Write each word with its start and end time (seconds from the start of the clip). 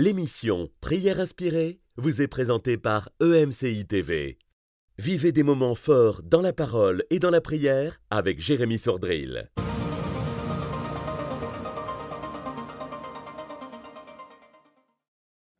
L'émission 0.00 0.68
Prière 0.80 1.18
inspirée 1.18 1.80
vous 1.96 2.22
est 2.22 2.28
présentée 2.28 2.78
par 2.78 3.08
EMCI 3.20 3.84
TV. 3.84 4.38
Vivez 4.96 5.32
des 5.32 5.42
moments 5.42 5.74
forts 5.74 6.22
dans 6.22 6.40
la 6.40 6.52
parole 6.52 7.02
et 7.10 7.18
dans 7.18 7.30
la 7.30 7.40
prière 7.40 8.00
avec 8.08 8.38
Jérémy 8.38 8.78
Sordrill. 8.78 9.50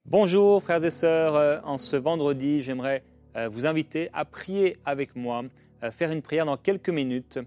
Bonjour 0.05 0.63
frères 0.63 0.85
et 0.85 0.93
sœurs, 0.93 1.35
Euh, 1.35 1.59
en 1.65 1.77
ce 1.77 1.97
vendredi 1.97 2.63
j'aimerais 2.63 3.03
euh, 3.35 3.49
vous 3.49 3.67
inviter 3.67 4.09
à 4.13 4.25
prier 4.25 4.77
avec 4.85 5.17
moi, 5.17 5.43
euh, 5.83 5.91
faire 5.91 6.13
une 6.13 6.23
prière 6.23 6.47
dans 6.47 6.57
quelques 6.57 6.91
minutes 6.91 7.41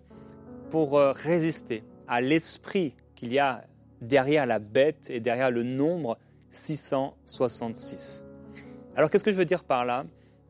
pour 0.69 0.99
résister 0.99 1.85
à 2.09 2.19
l'esprit 2.19 2.95
qu'il 3.15 3.31
y 3.31 3.39
a 3.39 3.63
derrière 4.01 4.45
la 4.45 4.59
bête 4.59 5.09
et 5.09 5.21
derrière 5.21 5.51
le 5.51 5.63
nombre 5.63 6.17
666. 6.51 8.25
Alors 8.95 9.09
qu'est-ce 9.09 9.23
que 9.23 9.31
je 9.31 9.37
veux 9.37 9.45
dire 9.45 9.63
par 9.63 9.85
là? 9.85 10.05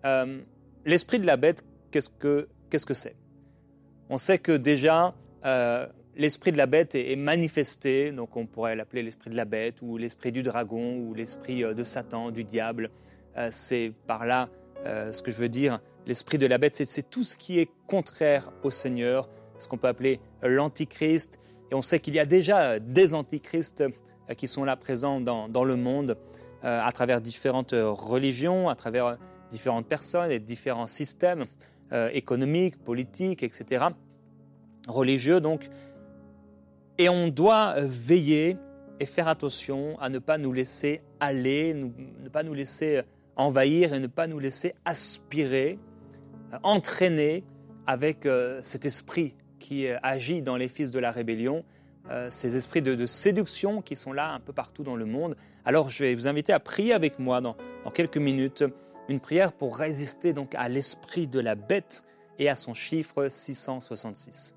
Euh, 0.05 0.41
L'esprit 0.85 1.19
de 1.19 1.27
la 1.27 1.37
bête, 1.37 1.63
qu'est-ce 1.91 2.09
que 2.09 2.47
qu'est-ce 2.69 2.85
que 2.87 2.95
c'est? 2.95 3.15
On 4.09 4.17
sait 4.17 4.39
que 4.39 4.51
déjà 4.53 5.13
euh, 5.45 5.85
l'esprit 6.15 6.51
de 6.51 6.57
la 6.57 6.65
bête 6.65 6.95
est, 6.95 7.11
est 7.11 7.15
manifesté, 7.15 8.11
donc 8.11 8.35
on 8.35 8.47
pourrait 8.47 8.75
l'appeler 8.75 9.03
l'esprit 9.03 9.29
de 9.29 9.35
la 9.35 9.45
bête 9.45 9.81
ou 9.83 9.97
l'esprit 9.97 10.31
du 10.31 10.41
dragon 10.41 10.97
ou 10.97 11.13
l'esprit 11.13 11.63
euh, 11.63 11.73
de 11.75 11.83
Satan, 11.83 12.31
du 12.31 12.43
diable. 12.43 12.89
C'est 13.49 13.93
par 14.07 14.25
là 14.25 14.49
ce 14.83 15.21
que 15.21 15.31
je 15.31 15.37
veux 15.37 15.47
dire. 15.47 15.79
L'esprit 16.05 16.37
de 16.37 16.47
la 16.47 16.57
bête, 16.57 16.75
c'est- 16.75 16.83
c'est 16.83 17.09
tout 17.09 17.23
ce 17.23 17.37
qui 17.37 17.59
est 17.59 17.69
contraire 17.87 18.51
au 18.63 18.71
Seigneur, 18.71 19.29
ce 19.57 19.69
qu'on 19.69 19.77
peut 19.77 19.87
appeler 19.87 20.19
l'antichrist. 20.43 21.39
Et 21.71 21.75
on 21.75 21.81
sait 21.81 22.01
qu'il 22.01 22.13
y 22.13 22.19
a 22.19 22.25
déjà 22.25 22.77
des 22.79 23.13
antichrists 23.13 23.85
qui 24.35 24.47
sont 24.47 24.63
là 24.63 24.75
présents 24.75 25.21
dans, 25.21 25.63
le 25.63 25.75
monde 25.75 26.17
euh, 26.63 26.81
à 26.81 26.91
travers 26.91 27.21
différentes 27.21 27.73
euh, 27.73 27.89
religions, 27.89 28.69
à 28.69 28.75
travers 28.75 29.05
euh, 29.05 29.15
différentes 29.49 29.87
personnes 29.87 30.31
et 30.31 30.39
différents 30.39 30.87
systèmes 30.87 31.45
euh, 31.91 32.09
économiques, 32.13 32.81
politiques, 32.83 33.43
etc. 33.43 33.85
Religieux 34.87 35.39
donc. 35.39 35.69
Et 36.97 37.09
on 37.09 37.29
doit 37.29 37.75
euh, 37.77 37.87
veiller 37.87 38.57
et 38.99 39.05
faire 39.05 39.27
attention 39.27 39.99
à 39.99 40.09
ne 40.09 40.19
pas 40.19 40.37
nous 40.37 40.53
laisser 40.53 41.01
aller, 41.19 41.73
ne 41.73 42.29
pas 42.29 42.43
nous 42.43 42.53
laisser 42.53 42.97
euh, 42.97 43.01
envahir 43.35 43.93
et 43.93 43.99
ne 43.99 44.07
pas 44.07 44.27
nous 44.27 44.39
laisser 44.39 44.73
aspirer, 44.85 45.79
euh, 46.53 46.57
entraîner 46.63 47.43
avec 47.87 48.25
euh, 48.25 48.59
cet 48.61 48.85
esprit 48.85 49.35
qui 49.59 49.87
euh, 49.87 49.97
agit 50.03 50.41
dans 50.41 50.57
les 50.57 50.67
fils 50.67 50.91
de 50.91 50.99
la 50.99 51.11
rébellion, 51.11 51.63
euh, 52.09 52.29
ces 52.31 52.55
esprits 52.55 52.81
de, 52.81 53.05
séduction 53.05 53.81
qui 53.81 53.95
sont 53.95 54.11
là 54.11 54.33
un 54.33 54.39
peu 54.39 54.53
partout 54.53 54.83
dans 54.83 54.95
le 54.95 55.05
monde. 55.05 55.35
Alors 55.65 55.89
je 55.89 56.03
vais 56.03 56.15
vous 56.15 56.27
inviter 56.27 56.51
à 56.51 56.59
prier 56.59 56.93
avec 56.93 57.19
moi 57.19 57.41
dans, 57.41 57.55
quelques 57.93 58.17
minutes, 58.17 58.63
une 59.07 59.19
prière 59.19 59.53
pour 59.53 59.77
résister 59.77 60.33
donc 60.33 60.55
à 60.55 60.67
l'esprit 60.67 61.27
de 61.27 61.39
la 61.39 61.55
bête 61.55 62.03
et 62.39 62.49
à 62.49 62.55
son 62.55 62.73
chiffre 62.73 63.27
666. 63.29 64.55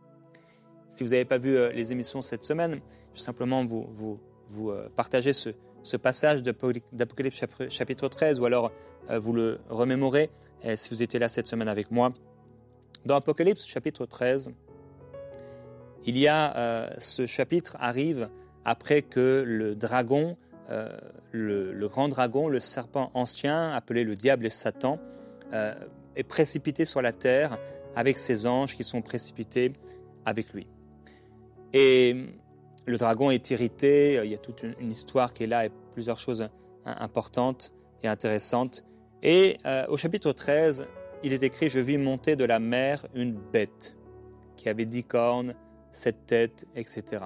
Si 0.88 1.04
vous 1.04 1.10
n'avez 1.10 1.24
pas 1.24 1.38
vu 1.38 1.56
euh, 1.56 1.70
les 1.72 1.92
émissions 1.92 2.22
cette 2.22 2.44
semaine, 2.44 2.80
je 3.12 3.18
vais 3.18 3.24
simplement 3.24 3.64
vous, 3.64 3.88
vous, 4.48 4.70
euh, 4.70 4.88
partager 4.96 5.32
ce, 5.32 5.50
ce 5.82 5.96
passage 5.96 6.42
d'Apocalypse 6.42 6.86
d'Apocalypse 6.92 7.36
chap- 7.36 7.68
chapitre 7.68 8.08
13, 8.08 8.40
ou 8.40 8.46
alors 8.46 8.72
vous 9.18 9.34
le 9.34 9.60
remémorez 9.68 10.30
si 10.76 10.88
vous 10.88 11.02
étiez 11.02 11.18
là 11.18 11.28
cette 11.28 11.46
semaine 11.46 11.68
avec 11.68 11.90
moi. 11.90 12.14
Dans 13.04 13.16
Apocalypse 13.16 13.66
chapitre 13.66 14.06
13, 14.06 14.50
il 16.06 16.18
y 16.18 16.28
a 16.28 16.56
euh, 16.56 16.90
ce 16.98 17.26
chapitre 17.26 17.76
arrive 17.80 18.28
après 18.64 19.02
que 19.02 19.42
le 19.46 19.74
dragon, 19.74 20.36
euh, 20.70 20.90
le, 21.32 21.88
grand 21.88 22.08
dragon, 22.08 22.48
le 22.48 22.60
serpent 22.60 23.10
ancien, 23.14 23.70
appelé 23.72 24.04
le 24.04 24.14
diable 24.14 24.46
et 24.46 24.50
Satan, 24.50 24.98
euh, 25.52 25.74
est 26.16 26.22
précipité 26.22 26.84
sur 26.84 27.02
la 27.02 27.12
terre 27.12 27.58
avec 27.96 28.18
ses 28.18 28.46
anges 28.46 28.76
qui 28.76 28.84
sont 28.84 29.02
précipités 29.02 29.72
avec 30.24 30.52
lui. 30.52 30.66
Et 31.72 32.26
le 32.86 32.98
dragon 32.98 33.30
est 33.30 33.50
irrité, 33.50 34.20
il 34.22 34.30
y 34.30 34.34
a 34.34 34.38
toute 34.38 34.62
une, 34.62 34.74
une 34.80 34.92
histoire 34.92 35.32
qui 35.32 35.44
est 35.44 35.46
là 35.46 35.66
et 35.66 35.70
plusieurs 35.92 36.18
choses 36.18 36.42
hein, 36.42 36.50
importantes 36.84 37.72
et 38.02 38.08
intéressantes. 38.08 38.84
Et 39.22 39.56
au 39.88 39.96
chapitre 39.96 40.32
13, 40.32 40.86
il 41.22 41.32
est 41.32 41.42
écrit 41.42 41.70
Je 41.70 41.80
vis 41.80 41.96
monter 41.96 42.36
de 42.36 42.44
la 42.44 42.58
mer 42.58 43.06
une 43.14 43.32
bête 43.32 43.96
qui 44.56 44.68
avait 44.68 44.84
dix 44.84 45.04
cornes, 45.04 45.54
sept 45.96 46.26
têtes, 46.26 46.66
etc. 46.74 47.24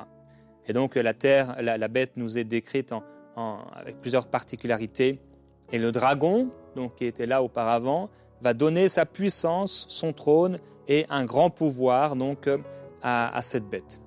Et 0.66 0.72
donc 0.72 0.94
la 0.94 1.14
terre, 1.14 1.56
la, 1.60 1.88
bête 1.88 2.12
nous 2.16 2.38
est 2.38 2.44
décrite 2.44 2.92
avec 3.74 4.00
plusieurs 4.00 4.26
particularités. 4.26 5.18
Et 5.72 5.78
le 5.78 5.92
dragon, 5.92 6.50
donc 6.76 6.96
qui 6.96 7.06
était 7.06 7.26
là 7.26 7.42
auparavant, 7.42 8.10
va 8.40 8.54
donner 8.54 8.88
sa 8.88 9.06
puissance, 9.06 9.86
son 9.88 10.12
trône 10.12 10.58
et 10.86 11.06
un 11.10 11.24
grand 11.24 11.50
pouvoir 11.50 12.16
donc 12.16 12.46
euh, 12.46 12.58
à, 13.02 13.40
cette 13.42 13.68
bête. 13.68 14.00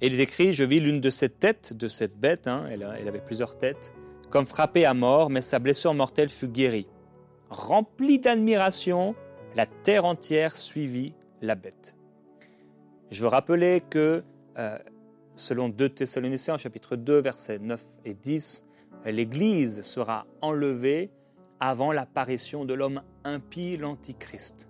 Et 0.00 0.08
il 0.08 0.20
est 0.20 0.22
écrit, 0.22 0.52
je 0.52 0.64
vis 0.64 0.80
l'une 0.80 1.00
de 1.00 1.10
ces 1.10 1.28
têtes 1.28 1.72
de 1.72 1.88
cette 1.88 2.18
bête, 2.18 2.46
hein, 2.46 2.64
elle, 2.70 2.86
elle 2.98 3.08
avait 3.08 3.20
plusieurs 3.20 3.56
têtes, 3.56 3.92
comme 4.30 4.46
frappée 4.46 4.84
à 4.84 4.94
mort, 4.94 5.30
mais 5.30 5.42
sa 5.42 5.58
blessure 5.58 5.94
mortelle 5.94 6.28
fut 6.28 6.48
guérie. 6.48 6.88
Remplie 7.50 8.18
d'admiration, 8.18 9.14
la 9.54 9.66
terre 9.66 10.04
entière 10.04 10.56
suivit 10.56 11.14
la 11.40 11.54
bête. 11.54 11.96
Je 13.10 13.22
veux 13.22 13.28
rappeler 13.28 13.82
que, 13.88 14.22
euh, 14.58 14.78
selon 15.36 15.68
2 15.68 15.88
Thessaloniciens, 15.88 16.56
chapitre 16.56 16.96
2, 16.96 17.18
versets 17.18 17.58
9 17.58 17.82
et 18.04 18.14
10, 18.14 18.64
l'Église 19.06 19.82
sera 19.82 20.26
enlevée 20.40 21.10
avant 21.60 21.92
l'apparition 21.92 22.64
de 22.64 22.74
l'homme 22.74 23.02
impie, 23.24 23.76
l'Antichrist. 23.76 24.68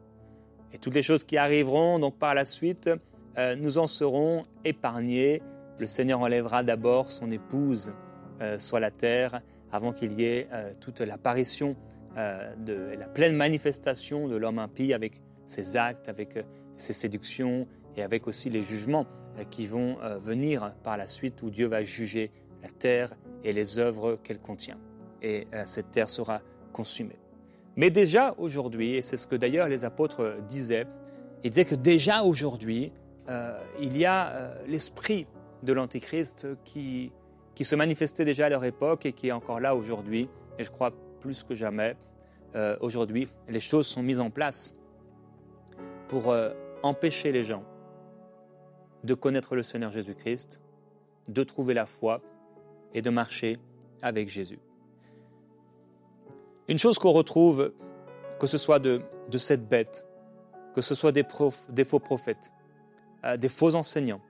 Et 0.72 0.78
toutes 0.78 0.94
les 0.94 1.02
choses 1.02 1.24
qui 1.24 1.36
arriveront 1.36 1.98
donc 1.98 2.18
par 2.18 2.34
la 2.34 2.44
suite, 2.44 2.90
euh, 3.38 3.56
nous 3.56 3.78
en 3.78 3.86
serons 3.86 4.42
épargnés. 4.64 5.42
Le 5.78 5.86
Seigneur 5.86 6.20
enlèvera 6.20 6.62
d'abord 6.62 7.10
son 7.10 7.30
épouse 7.30 7.92
euh, 8.40 8.58
sur 8.58 8.78
la 8.78 8.90
terre 8.90 9.40
avant 9.72 9.92
qu'il 9.92 10.12
y 10.12 10.24
ait 10.24 10.48
euh, 10.52 10.72
toute 10.80 11.00
l'apparition 11.00 11.76
de 12.16 12.94
la 12.96 13.06
pleine 13.06 13.34
manifestation 13.34 14.28
de 14.28 14.36
l'homme 14.36 14.60
impie 14.60 14.94
avec 14.94 15.20
ses 15.48 15.76
actes, 15.76 16.08
avec 16.08 16.38
ses 16.76 16.92
séductions 16.92 17.66
et 17.96 18.02
avec 18.02 18.26
aussi 18.26 18.50
les 18.50 18.62
jugements 18.62 19.06
euh, 19.38 19.44
qui 19.44 19.66
vont 19.66 19.96
euh, 20.02 20.18
venir 20.18 20.72
par 20.82 20.96
la 20.96 21.06
suite 21.06 21.42
où 21.42 21.50
Dieu 21.50 21.66
va 21.66 21.82
juger 21.82 22.30
la 22.62 22.68
terre 22.68 23.14
et 23.42 23.52
les 23.52 23.78
œuvres 23.78 24.18
qu'elle 24.22 24.38
contient. 24.38 24.78
Et 25.22 25.46
euh, 25.52 25.64
cette 25.66 25.90
terre 25.90 26.08
sera 26.08 26.40
consumée. 26.72 27.18
Mais 27.76 27.90
déjà 27.90 28.34
aujourd'hui, 28.38 28.94
et 28.94 29.02
c'est 29.02 29.16
ce 29.16 29.26
que 29.26 29.36
d'ailleurs 29.36 29.68
les 29.68 29.84
apôtres 29.84 30.36
disaient, 30.48 30.86
ils 31.42 31.50
disaient 31.50 31.64
que 31.64 31.74
déjà 31.74 32.22
aujourd'hui, 32.22 32.92
il 33.80 33.96
y 33.96 34.04
a 34.04 34.54
l'esprit 34.68 35.26
de 35.62 35.72
l'Antichrist 35.72 36.46
qui, 36.64 37.10
qui 37.54 37.64
se 37.64 37.74
manifestait 37.74 38.24
déjà 38.24 38.46
à 38.46 38.48
leur 38.48 38.64
époque 38.64 39.06
et 39.06 39.12
qui 39.12 39.28
est 39.28 39.32
encore 39.32 39.60
là 39.60 39.74
aujourd'hui. 39.74 40.28
Et 40.58 40.62
je 40.62 40.70
crois 40.70 40.92
plus 41.20 41.42
que 41.42 41.54
jamais, 41.54 41.96
aujourd'hui, 42.80 43.28
les 43.48 43.60
choses 43.60 43.88
sont 43.88 44.02
mises 44.02 44.20
en 44.20 44.30
place 44.30 44.74
pour 46.08 46.34
empêcher 46.82 47.32
les 47.32 47.42
gens 47.42 47.64
de 49.04 49.14
connaître 49.14 49.54
le 49.54 49.62
Seigneur 49.62 49.90
Jésus-Christ, 49.90 50.60
de 51.28 51.42
trouver 51.44 51.74
la 51.74 51.86
foi 51.86 52.20
et 52.92 53.02
de 53.02 53.10
marcher 53.10 53.58
avec 54.02 54.28
Jésus. 54.28 54.58
Une 56.68 56.78
chose 56.78 56.98
qu'on 56.98 57.12
retrouve, 57.12 57.72
que 58.40 58.46
ce 58.46 58.58
soit 58.58 58.78
de, 58.78 59.02
cette 59.38 59.68
bête, 59.68 60.06
que 60.74 60.80
ce 60.80 60.94
soit 60.94 61.12
des 61.12 61.24
faux 61.84 61.98
prophètes, 61.98 62.52
euh, 63.24 63.36
des 63.36 63.48
faux 63.48 63.74
enseignants, 63.74 64.20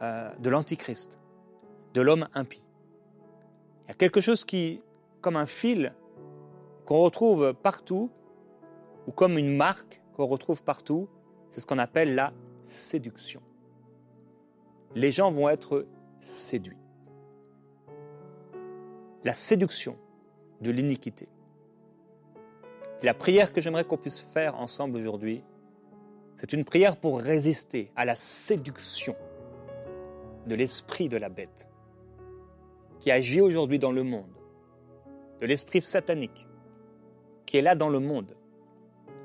euh, 0.00 0.30
de 0.38 0.50
l'antichrist, 0.50 1.20
de 1.94 2.00
l'homme 2.00 2.28
impie. 2.34 2.62
Il 3.84 3.88
y 3.88 3.90
a 3.92 3.94
quelque 3.94 4.20
chose 4.20 4.44
qui, 4.44 4.80
comme 5.20 5.36
un 5.36 5.46
fil 5.46 5.94
qu'on 6.86 6.98
retrouve 6.98 7.54
partout, 7.54 8.10
ou 9.06 9.12
comme 9.12 9.38
une 9.38 9.56
marque 9.56 10.02
qu'on 10.14 10.26
retrouve 10.26 10.62
partout, 10.62 11.08
c'est 11.50 11.60
ce 11.60 11.66
qu'on 11.66 11.78
appelle 11.78 12.14
la 12.14 12.32
séduction. 12.62 13.42
Les 14.94 15.10
gens 15.10 15.30
vont 15.30 15.48
être 15.48 15.86
séduits. 16.20 16.76
La 19.24 19.32
séduction 19.32 19.96
de 20.60 20.70
l'iniquité. 20.70 21.28
La 23.02 23.14
prière 23.14 23.52
que 23.52 23.60
j'aimerais 23.60 23.84
qu'on 23.84 23.96
puisse 23.96 24.20
faire 24.20 24.54
ensemble 24.60 24.96
aujourd'hui, 24.96 25.42
c'est 26.36 26.52
une 26.52 26.64
prière 26.64 26.96
pour 26.96 27.20
résister 27.20 27.90
à 27.96 28.04
la 28.04 28.14
séduction 28.14 29.16
de 30.46 30.54
l'esprit 30.54 31.08
de 31.08 31.16
la 31.16 31.28
bête 31.28 31.68
qui 33.00 33.10
agit 33.10 33.40
aujourd'hui 33.40 33.78
dans 33.78 33.92
le 33.92 34.02
monde, 34.02 34.30
de 35.40 35.46
l'esprit 35.46 35.80
satanique 35.80 36.46
qui 37.46 37.56
est 37.56 37.62
là 37.62 37.74
dans 37.74 37.88
le 37.88 37.98
monde, 37.98 38.36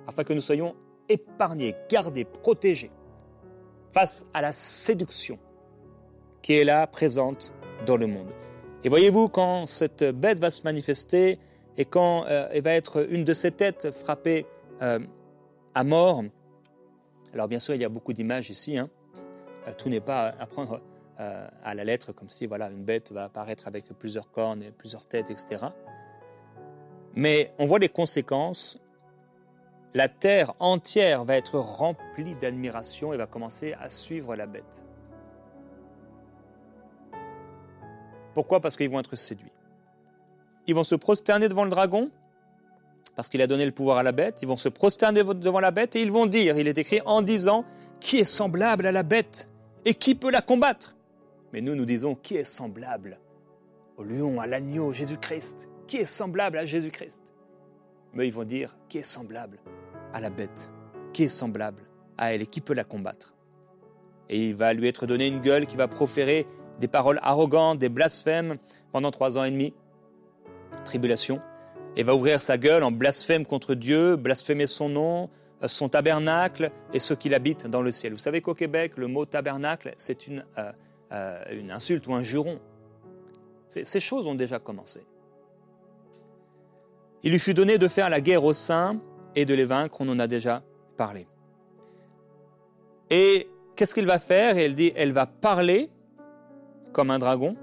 afin 0.08 0.24
que 0.24 0.34
nous 0.34 0.42
soyons 0.42 0.76
épargnés, 1.10 1.76
gardés, 1.90 2.26
protégés 2.26 2.92
face 3.92 4.26
à 4.34 4.42
la 4.42 4.52
séduction 4.52 5.40
qui 6.48 6.54
est 6.54 6.64
là 6.64 6.88
présente 6.88 7.52
dans 7.86 7.98
le 7.98 8.08
monde. 8.08 8.30
Et 8.86 8.88
voyez-vous, 8.88 9.28
quand 9.28 9.66
cette 9.66 10.06
bête 10.06 10.40
va 10.40 10.50
se 10.50 10.64
manifester 10.64 11.40
et 11.76 11.84
quand 11.84 12.24
euh, 12.26 12.48
elle 12.54 12.64
va 12.64 12.72
être 12.72 13.06
une 13.12 13.26
de 13.26 13.34
ses 13.34 13.52
têtes 13.52 13.92
frappée 13.92 14.46
euh, 14.82 14.98
à 15.76 15.84
mort, 15.84 16.24
alors 17.34 17.50
bien 17.50 17.60
sûr, 17.60 17.76
il 17.76 17.82
y 17.82 17.84
a 17.84 17.90
beaucoup 17.90 18.14
d'images 18.14 18.50
ici, 18.50 18.78
hein. 18.78 18.90
Euh, 19.68 19.74
tout 19.78 19.90
n'est 19.90 20.00
pas 20.00 20.36
à 20.40 20.48
prendre 20.48 20.80
à 21.18 21.74
la 21.74 21.84
lettre 21.84 22.14
comme 22.14 22.30
si 22.30 22.46
voilà, 22.46 22.70
une 22.70 22.86
bête 22.86 23.12
va 23.12 23.26
apparaître 23.26 23.68
avec 23.68 23.86
plusieurs 24.00 24.32
cornes 24.32 24.64
et 24.64 24.72
plusieurs 24.72 25.06
têtes, 25.06 25.32
etc. 25.32 25.66
Mais 27.14 27.52
on 27.58 27.66
voit 27.66 27.80
les 27.80 27.90
conséquences. 27.90 28.80
La 29.96 30.08
terre 30.08 30.54
entière 30.60 31.26
va 31.26 31.36
être 31.36 31.58
remplie 31.58 32.36
d'admiration 32.36 33.14
et 33.14 33.18
va 33.18 33.26
commencer 33.26 33.74
à 33.82 33.90
suivre 33.90 34.36
la 34.36 34.46
bête. 34.46 34.87
Pourquoi? 38.38 38.60
Parce 38.60 38.78
qu'ils 38.78 38.92
vont 38.92 39.00
être 39.00 39.16
séduits. 39.16 39.52
Ils 40.68 40.76
vont 40.76 40.84
se 40.84 40.94
prosterner 40.94 41.50
devant 41.50 41.64
le 41.64 41.72
dragon, 41.72 42.12
parce 43.16 43.30
qu'il 43.30 43.42
a 43.42 43.48
donné 43.48 43.66
le 43.66 43.72
pouvoir 43.72 43.98
à 43.98 44.04
la 44.04 44.12
bête. 44.12 44.44
Ils 44.44 44.48
vont 44.48 44.58
se 44.58 44.70
prosterner 44.70 45.24
devant 45.24 45.60
la 45.60 45.72
bête 45.72 45.96
et 45.96 46.04
ils 46.04 46.12
vont 46.12 46.28
dire, 46.28 46.56
il 46.56 46.68
est 46.68 46.78
écrit 46.78 47.02
en 47.04 47.24
disant, 47.24 47.66
qui 48.00 48.20
est 48.20 48.26
semblable 48.26 48.86
à 48.86 48.92
la 48.92 49.02
bête? 49.02 49.50
Et 49.86 49.96
qui 49.96 50.14
peut 50.14 50.30
la 50.30 50.44
combattre? 50.44 50.96
Mais 51.52 51.62
nous, 51.62 51.74
nous 51.74 51.86
disons, 51.86 52.14
qui 52.14 52.36
est 52.36 52.44
semblable 52.44 53.18
au 53.98 54.04
lion, 54.04 54.40
à 54.40 54.46
l'agneau, 54.46 54.94
Jésus-Christ? 54.94 55.68
Qui 55.88 55.98
est 55.98 56.06
semblable 56.06 56.60
à 56.60 56.66
Jésus-Christ? 56.68 57.34
Mais 58.14 58.28
ils 58.28 58.34
vont 58.34 58.44
dire, 58.44 58.78
qui 58.88 59.00
est 59.00 59.04
semblable 59.04 59.58
à 60.14 60.22
la 60.22 60.30
bête? 60.30 60.70
Qui 61.12 61.24
est 61.24 61.30
semblable 61.30 61.82
à 62.20 62.36
elle 62.36 62.44
et 62.44 62.46
qui 62.46 62.62
peut 62.62 62.76
la 62.76 62.84
combattre? 62.84 63.34
Et 64.30 64.50
il 64.50 64.56
va 64.56 64.74
lui 64.74 64.88
être 64.88 65.08
donné 65.08 65.26
une 65.26 65.42
gueule 65.42 65.66
qui 65.66 65.76
va 65.76 65.88
proférer 65.88 66.46
des 66.80 66.88
paroles 66.88 67.20
arrogantes, 67.24 67.80
des 67.80 67.90
blasphèmes 67.90 68.58
pendant 68.92 69.12
trois 69.12 69.38
ans 69.38 69.44
et 69.44 69.52
demi. 69.52 69.74
Tribulation. 70.86 71.40
Et 71.96 72.04
va 72.04 72.14
ouvrir 72.14 72.42
sa 72.42 72.58
gueule 72.58 72.84
en 72.84 72.92
blasphème 72.92 73.46
contre 73.46 73.74
Dieu, 73.74 74.16
blasphémer 74.16 74.68
son 74.68 74.90
nom, 74.90 75.30
euh, 75.64 75.68
son 75.68 75.90
tabernacle 75.90 76.72
et 76.94 77.00
ceux 77.00 77.16
qui 77.16 77.30
l'habitent 77.30 77.66
dans 77.66 77.82
le 77.82 77.92
ciel. 77.92 78.14
Vous 78.14 78.20
savez 78.20 78.42
qu'au 78.42 78.54
Québec, 78.54 78.94
le 78.98 79.08
mot 79.08 79.26
tabernacle, 79.26 79.94
c'est 79.98 80.28
une, 80.28 80.46
euh, 80.58 80.72
euh, 81.12 81.44
une 81.52 81.72
insulte 81.72 82.06
ou 82.08 82.14
un 82.14 82.22
juron. 82.22 82.60
Ces 83.68 84.00
choses 84.00 84.28
ont 84.28 84.36
déjà 84.36 84.60
commencé. 84.60 85.02
Il 87.22 87.32
lui 87.32 87.40
fut 87.40 87.54
donné 87.54 87.78
de 87.78 87.88
faire 87.90 88.10
la 88.10 88.22
guerre 88.22 88.46
aux 88.46 88.54
saints 88.54 89.02
et 89.36 89.46
de 89.46 89.54
les 89.54 89.66
vaincre, 89.66 89.98
on 90.00 90.08
en 90.08 90.20
a 90.20 90.28
déjà 90.28 90.64
parlé. 90.96 91.28
Et 93.10 93.50
qu'est-ce 93.76 93.94
qu'il 93.94 94.06
va 94.06 94.20
faire? 94.20 94.58
Elle 94.58 94.74
dit, 94.74 94.94
elle 94.96 95.12
va 95.12 95.26
parler 95.26 95.90
comme 96.98 97.12
un 97.12 97.20
dragon, 97.20 97.56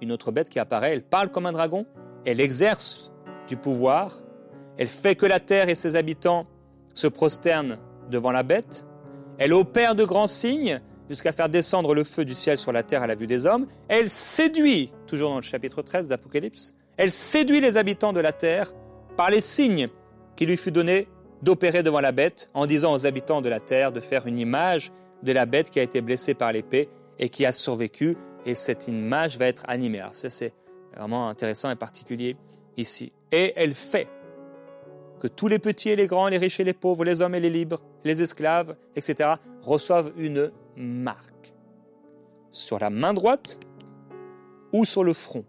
une 0.00 0.12
autre 0.12 0.32
bête 0.32 0.48
qui 0.48 0.58
apparaît, 0.58 0.94
elle 0.94 1.02
parle 1.02 1.28
comme 1.28 1.44
un 1.44 1.52
dragon, 1.52 1.84
elle 2.24 2.40
exerce 2.40 3.12
du 3.46 3.58
pouvoir, 3.58 4.22
elle 4.78 4.86
fait 4.86 5.14
que 5.14 5.26
la 5.26 5.40
terre 5.40 5.68
et 5.68 5.74
ses 5.74 5.94
habitants 5.94 6.46
se 6.94 7.06
prosternent 7.06 7.76
devant 8.10 8.32
la 8.32 8.42
bête, 8.42 8.86
elle 9.36 9.52
opère 9.52 9.94
de 9.94 10.06
grands 10.06 10.26
signes 10.26 10.80
jusqu'à 11.10 11.32
faire 11.32 11.50
descendre 11.50 11.94
le 11.94 12.02
feu 12.02 12.24
du 12.24 12.32
ciel 12.32 12.56
sur 12.56 12.72
la 12.72 12.82
terre 12.82 13.02
à 13.02 13.06
la 13.06 13.14
vue 13.14 13.26
des 13.26 13.44
hommes, 13.44 13.66
elle 13.88 14.08
séduit, 14.08 14.90
toujours 15.06 15.28
dans 15.28 15.36
le 15.36 15.42
chapitre 15.42 15.82
13 15.82 16.08
d'Apocalypse, 16.08 16.72
elle 16.96 17.12
séduit 17.12 17.60
les 17.60 17.76
habitants 17.76 18.14
de 18.14 18.20
la 18.20 18.32
terre 18.32 18.72
par 19.18 19.28
les 19.28 19.42
signes 19.42 19.88
qui 20.36 20.46
lui 20.46 20.56
fut 20.56 20.72
donné 20.72 21.08
d'opérer 21.42 21.82
devant 21.82 22.00
la 22.00 22.12
bête 22.12 22.48
en 22.54 22.64
disant 22.64 22.94
aux 22.94 23.06
habitants 23.06 23.42
de 23.42 23.50
la 23.50 23.60
terre 23.60 23.92
de 23.92 24.00
faire 24.00 24.26
une 24.26 24.38
image 24.38 24.92
de 25.22 25.32
la 25.32 25.44
bête 25.44 25.68
qui 25.68 25.78
a 25.78 25.82
été 25.82 26.00
blessée 26.00 26.32
par 26.32 26.52
l'épée 26.52 26.88
et 27.18 27.28
qui 27.28 27.44
a 27.44 27.52
survécu 27.52 28.16
et 28.46 28.54
cette 28.54 28.88
image 28.88 29.38
va 29.38 29.46
être 29.46 29.64
animée. 29.68 30.00
Alors 30.00 30.14
ça 30.14 30.30
c'est 30.30 30.52
vraiment 30.94 31.28
intéressant 31.28 31.70
et 31.70 31.76
particulier 31.76 32.36
ici. 32.76 33.12
Et 33.32 33.52
elle 33.56 33.74
fait 33.74 34.08
que 35.20 35.28
tous 35.28 35.48
les 35.48 35.58
petits 35.58 35.90
et 35.90 35.96
les 35.96 36.06
grands, 36.06 36.28
les 36.28 36.38
riches 36.38 36.60
et 36.60 36.64
les 36.64 36.72
pauvres, 36.72 37.04
les 37.04 37.20
hommes 37.22 37.34
et 37.34 37.40
les 37.40 37.50
libres, 37.50 37.82
les 38.04 38.22
esclaves, 38.22 38.74
etc., 38.96 39.34
reçoivent 39.60 40.12
une 40.16 40.50
marque 40.76 41.52
sur 42.50 42.78
la 42.78 42.90
main 42.90 43.14
droite 43.14 43.58
ou 44.72 44.84
sur 44.84 45.04
le 45.04 45.12
front, 45.12 45.44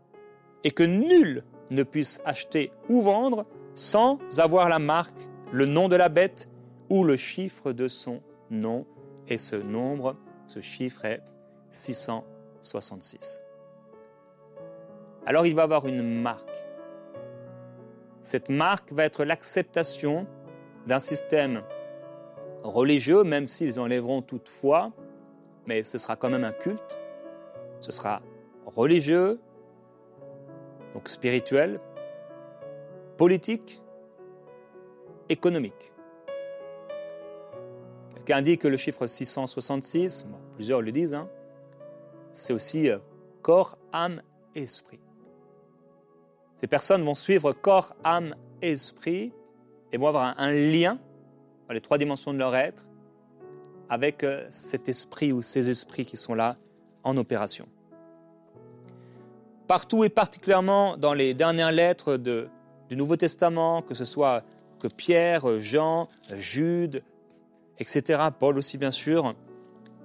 et 0.63 0.71
que 0.71 0.83
nul 0.83 1.43
ne 1.69 1.83
puisse 1.83 2.19
acheter 2.25 2.71
ou 2.89 3.01
vendre 3.01 3.45
sans 3.73 4.19
avoir 4.37 4.67
la 4.67 4.79
marque, 4.79 5.29
le 5.51 5.65
nom 5.65 5.87
de 5.87 5.95
la 5.95 6.09
bête 6.09 6.49
ou 6.89 7.03
le 7.03 7.15
chiffre 7.15 7.71
de 7.71 7.87
son 7.87 8.21
nom. 8.49 8.85
Et 9.27 9.37
ce 9.37 9.55
nombre, 9.55 10.17
ce 10.47 10.59
chiffre 10.59 11.05
est 11.05 11.21
600. 11.71 12.25
66. 12.61 13.41
Alors 15.25 15.45
il 15.45 15.55
va 15.55 15.63
avoir 15.63 15.85
une 15.87 16.21
marque. 16.21 16.49
Cette 18.23 18.49
marque 18.49 18.91
va 18.93 19.05
être 19.05 19.23
l'acceptation 19.23 20.27
d'un 20.87 20.99
système 20.99 21.63
religieux, 22.63 23.23
même 23.23 23.47
s'ils 23.47 23.79
enlèveront 23.79 24.21
toutefois, 24.21 24.91
mais 25.65 25.83
ce 25.83 25.97
sera 25.97 26.15
quand 26.15 26.29
même 26.29 26.43
un 26.43 26.51
culte. 26.51 26.99
Ce 27.79 27.91
sera 27.91 28.21
religieux, 28.65 29.39
donc 30.93 31.07
spirituel, 31.07 31.79
politique, 33.17 33.81
économique. 35.29 35.91
Quelqu'un 38.13 38.41
dit 38.41 38.57
que 38.57 38.67
le 38.67 38.77
chiffre 38.77 39.07
666, 39.07 40.27
plusieurs 40.55 40.81
le 40.81 40.91
disent, 40.91 41.15
hein, 41.15 41.27
c'est 42.31 42.53
aussi 42.53 42.89
euh, 42.89 42.97
corps, 43.41 43.77
âme, 43.91 44.21
esprit. 44.55 44.99
Ces 46.55 46.67
personnes 46.67 47.03
vont 47.03 47.13
suivre 47.13 47.53
corps, 47.53 47.95
âme, 48.03 48.35
esprit 48.61 49.33
et 49.91 49.97
vont 49.97 50.07
avoir 50.07 50.39
un, 50.39 50.51
lien 50.51 50.99
dans 51.67 51.73
les 51.73 51.81
trois 51.81 51.97
dimensions 51.97 52.33
de 52.33 52.37
leur 52.37 52.55
être 52.55 52.85
avec 53.89 54.23
euh, 54.23 54.45
cet 54.49 54.87
esprit 54.87 55.31
ou 55.31 55.41
ces 55.41 55.69
esprits 55.69 56.05
qui 56.05 56.17
sont 56.17 56.33
là 56.33 56.55
en 57.03 57.17
opération. 57.17 57.67
Partout 59.67 60.03
et 60.03 60.09
particulièrement 60.09 60.97
dans 60.97 61.13
les 61.13 61.33
dernières 61.33 61.71
lettres 61.71 62.17
du 62.17 62.95
Nouveau 62.95 63.15
Testament, 63.15 63.81
que 63.81 63.93
ce 63.93 64.05
soit 64.05 64.43
que 64.79 64.87
Pierre, 64.87 65.59
Jean, 65.59 66.07
Jude, 66.35 67.03
etc., 67.79 68.21
Paul 68.37 68.57
aussi 68.57 68.77
bien 68.77 68.91
sûr, 68.91 69.33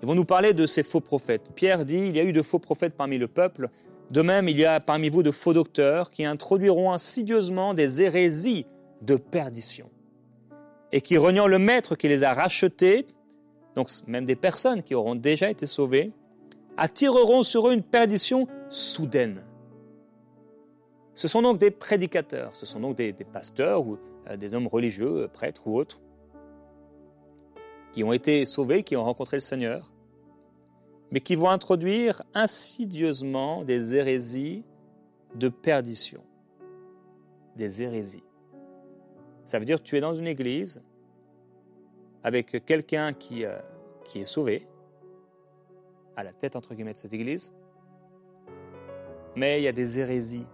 ils 0.02 0.06
vont 0.06 0.14
nous 0.14 0.24
parler 0.24 0.52
de 0.52 0.66
ces 0.66 0.82
faux 0.82 1.00
prophètes. 1.00 1.50
Pierre 1.54 1.84
dit, 1.84 1.96
il 2.08 2.16
y 2.16 2.20
a 2.20 2.24
eu 2.24 2.32
de 2.32 2.42
faux 2.42 2.58
prophètes 2.58 2.94
parmi 2.94 3.18
le 3.18 3.28
peuple. 3.28 3.68
De 4.10 4.22
même, 4.22 4.48
il 4.48 4.58
y 4.58 4.64
a 4.64 4.80
parmi 4.80 5.08
vous 5.08 5.22
de 5.22 5.30
faux 5.30 5.52
docteurs 5.52 6.10
qui 6.10 6.24
introduiront 6.24 6.92
insidieusement 6.92 7.74
des 7.74 8.02
hérésies 8.02 8.66
de 9.02 9.16
perdition 9.16 9.90
et 10.92 11.00
qui, 11.00 11.16
reniant 11.16 11.46
le 11.46 11.58
maître 11.58 11.96
qui 11.96 12.08
les 12.08 12.22
a 12.22 12.32
rachetés, 12.32 13.06
donc 13.74 13.90
même 14.06 14.24
des 14.24 14.36
personnes 14.36 14.82
qui 14.82 14.94
auront 14.94 15.14
déjà 15.14 15.50
été 15.50 15.66
sauvées, 15.66 16.12
attireront 16.76 17.42
sur 17.42 17.68
eux 17.68 17.72
une 17.72 17.82
perdition 17.82 18.46
soudaine. 18.68 19.42
Ce 21.14 21.28
sont 21.28 21.42
donc 21.42 21.58
des 21.58 21.70
prédicateurs, 21.70 22.54
ce 22.54 22.66
sont 22.66 22.80
donc 22.80 22.96
des, 22.96 23.12
pasteurs 23.12 23.86
ou 23.86 23.98
euh, 24.28 24.36
des 24.36 24.54
hommes 24.54 24.66
religieux, 24.66 25.22
euh, 25.22 25.28
prêtres 25.28 25.66
ou 25.66 25.78
autres, 25.78 26.00
qui 27.96 28.04
ont 28.04 28.12
été 28.12 28.44
sauvés, 28.44 28.82
qui 28.82 28.94
ont 28.94 29.04
rencontré 29.04 29.38
le 29.38 29.40
Seigneur, 29.40 29.90
mais 31.10 31.20
qui 31.20 31.34
vont 31.34 31.48
introduire 31.48 32.22
insidieusement 32.34 33.64
des 33.64 33.94
hérésies 33.94 34.64
de 35.34 35.48
perdition. 35.48 36.22
Des 37.56 37.82
hérésies. 37.82 38.22
Ça 39.46 39.58
veut 39.58 39.64
dire 39.64 39.78
que 39.78 39.82
tu 39.84 39.96
es 39.96 40.00
dans 40.00 40.14
une 40.14 40.26
église 40.26 40.82
avec 42.22 42.66
quelqu'un 42.66 43.14
qui, 43.14 43.46
euh, 43.46 43.58
qui 44.04 44.20
est 44.20 44.26
sauvé, 44.26 44.68
à 46.16 46.22
la 46.22 46.34
tête 46.34 46.54
entre 46.54 46.74
guillemets 46.74 46.92
de 46.92 46.98
cette 46.98 47.14
église, 47.14 47.54
mais 49.36 49.58
il 49.58 49.64
y 49.64 49.68
a 49.68 49.72
des 49.72 49.98
hérésies 49.98 50.46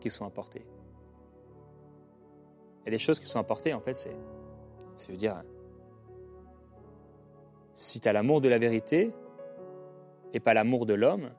qui 0.00 0.08
sont 0.08 0.24
apportées. 0.24 0.64
A 2.86 2.90
des 2.90 2.96
choses 2.96 3.20
qui 3.20 3.26
sont 3.26 3.38
apportées, 3.38 3.74
en 3.74 3.80
fait, 3.80 3.98
c'est, 3.98 4.16
c'est 4.96 5.12
dire, 5.12 5.42
si 7.80 7.98
tu 7.98 8.06
as 8.10 8.12
l'amour 8.12 8.42
de 8.42 8.48
la 8.50 8.58
vérité 8.58 9.10
et 10.34 10.38
pas 10.38 10.52
l'amour 10.52 10.84
de 10.84 10.92
l'homme, 10.92 11.30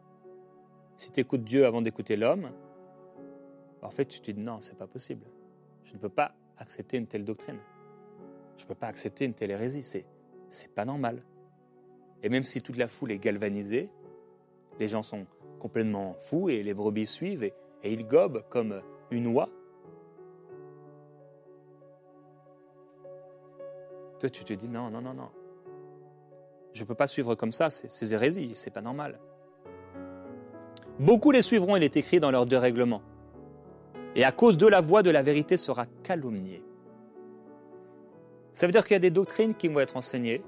si 0.97 1.11
tu 1.11 1.19
écoutes 1.19 1.43
Dieu 1.43 1.67
avant 1.67 1.83
d'écouter 1.83 2.15
l'homme, 2.15 2.49
en 3.83 3.91
fait, 3.91 4.05
tu 4.05 4.21
te 4.21 4.31
dis 4.31 4.41
non, 4.41 4.59
c'est 4.59 4.75
pas 4.75 4.87
possible. 4.87 5.23
Je 5.83 5.93
ne 5.93 5.99
peux 5.99 6.09
pas 6.09 6.33
accepter 6.57 6.97
une 6.97 7.05
telle 7.05 7.25
doctrine. 7.25 7.59
Je 8.57 8.63
ne 8.63 8.67
peux 8.67 8.73
pas 8.73 8.87
accepter 8.87 9.25
une 9.25 9.35
telle 9.35 9.51
hérésie. 9.51 9.83
C'est, 9.83 10.03
c'est 10.49 10.73
pas 10.73 10.83
normal. 10.83 11.21
Et 12.23 12.29
même 12.29 12.43
si 12.43 12.63
toute 12.63 12.77
la 12.77 12.87
foule 12.87 13.11
est 13.11 13.19
galvanisée, 13.19 13.91
les 14.79 14.87
gens 14.87 15.03
sont 15.03 15.27
complètement 15.59 16.15
fous 16.21 16.49
et 16.49 16.63
les 16.63 16.73
brebis 16.73 17.05
suivent 17.05 17.43
et, 17.43 17.53
et 17.83 17.93
ils 17.93 18.07
gobent 18.07 18.43
comme 18.49 18.81
une 19.11 19.27
oie. 19.27 19.49
Toi, 24.19 24.29
tu 24.31 24.43
te 24.43 24.53
dis 24.53 24.69
non, 24.69 24.89
non, 24.89 25.01
non, 25.01 25.13
non. 25.13 25.29
Je 26.73 26.81
ne 26.81 26.87
peux 26.87 26.95
pas 26.95 27.07
suivre 27.07 27.35
comme 27.35 27.51
ça 27.51 27.69
ces 27.69 28.13
hérésies, 28.13 28.51
c'est 28.55 28.71
pas 28.71 28.81
normal. 28.81 29.19
Beaucoup 30.99 31.31
les 31.31 31.41
suivront, 31.41 31.75
il 31.75 31.83
est 31.83 31.97
écrit 31.97 32.19
dans 32.19 32.31
leurs 32.31 32.45
deux 32.45 32.57
règlements. 32.57 33.01
Et 34.15 34.23
à 34.23 34.31
cause 34.31 34.57
de 34.57 34.67
la 34.67 34.81
voix 34.81 35.03
de 35.03 35.09
la 35.09 35.21
vérité 35.21 35.57
sera 35.57 35.85
calomniée. 36.03 36.63
Ça 38.53 38.65
veut 38.65 38.71
dire 38.71 38.83
qu'il 38.83 38.93
y 38.93 38.97
a 38.97 38.99
des 38.99 39.11
doctrines 39.11 39.55
qui 39.55 39.67
vont 39.67 39.79
être 39.79 39.97
enseignées. 39.97 40.43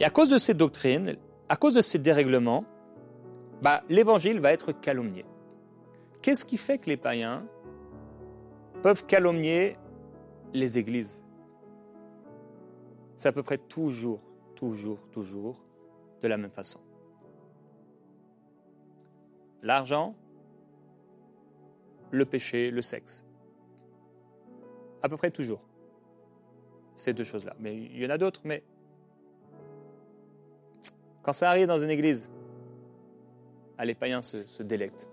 Et 0.00 0.04
à 0.04 0.10
cause 0.10 0.28
de 0.28 0.38
ces 0.38 0.54
doctrines, 0.54 1.16
à 1.48 1.56
cause 1.56 1.74
de 1.74 1.80
ces 1.80 1.98
dérèglements, 1.98 2.64
bah, 3.62 3.82
l'évangile 3.88 4.40
va 4.40 4.52
être 4.52 4.72
calomnié. 4.72 5.24
Qu'est-ce 6.22 6.44
qui 6.44 6.56
fait 6.56 6.78
que 6.78 6.88
les 6.88 6.96
païens 6.96 7.44
peuvent 8.82 9.06
calomnier 9.06 9.74
les 10.52 10.78
églises? 10.78 11.24
C'est 13.16 13.28
à 13.28 13.32
peu 13.32 13.42
près 13.42 13.58
toujours, 13.58 14.20
toujours, 14.56 14.98
toujours 15.12 15.62
de 16.20 16.28
la 16.28 16.36
même 16.36 16.50
façon. 16.50 16.80
L'argent, 19.62 20.14
le 22.10 22.24
péché, 22.24 22.70
le 22.70 22.82
sexe. 22.82 23.24
À 25.02 25.08
peu 25.08 25.16
près 25.16 25.30
toujours. 25.30 25.60
Ces 26.94 27.12
deux 27.12 27.24
choses-là. 27.24 27.54
Mais 27.60 27.76
il 27.76 27.98
y 27.98 28.06
en 28.06 28.10
a 28.10 28.18
d'autres, 28.18 28.40
mais 28.44 28.64
quand 31.22 31.32
ça 31.32 31.50
arrive 31.50 31.66
dans 31.66 31.78
une 31.78 31.90
église, 31.90 32.30
les 33.84 33.94
païens 33.94 34.22
se, 34.22 34.62
délectent. 34.62 35.10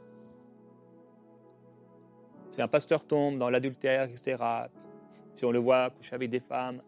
Si 2.52 2.62
un 2.62 2.68
pasteur 2.68 3.06
tombe 3.06 3.38
dans 3.40 3.50
l'adultère, 3.50 4.04
etc., 4.04 4.44
si 5.34 5.44
on 5.44 5.52
le 5.52 5.60
voit 5.60 5.90
coucher 5.90 6.14
avec 6.16 6.30
des 6.30 6.40
femmes, 6.40 6.82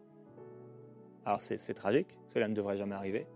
alors 1.26 1.42
c'est 1.42 1.74
tragique, 1.74 2.16
cela 2.28 2.46
ne 2.46 2.54
devrait 2.54 2.76
jamais 2.76 2.94
arriver. 2.94 3.26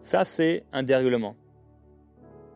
Ça, 0.00 0.24
c'est 0.24 0.64
un 0.72 0.82
dérèglement. 0.82 1.36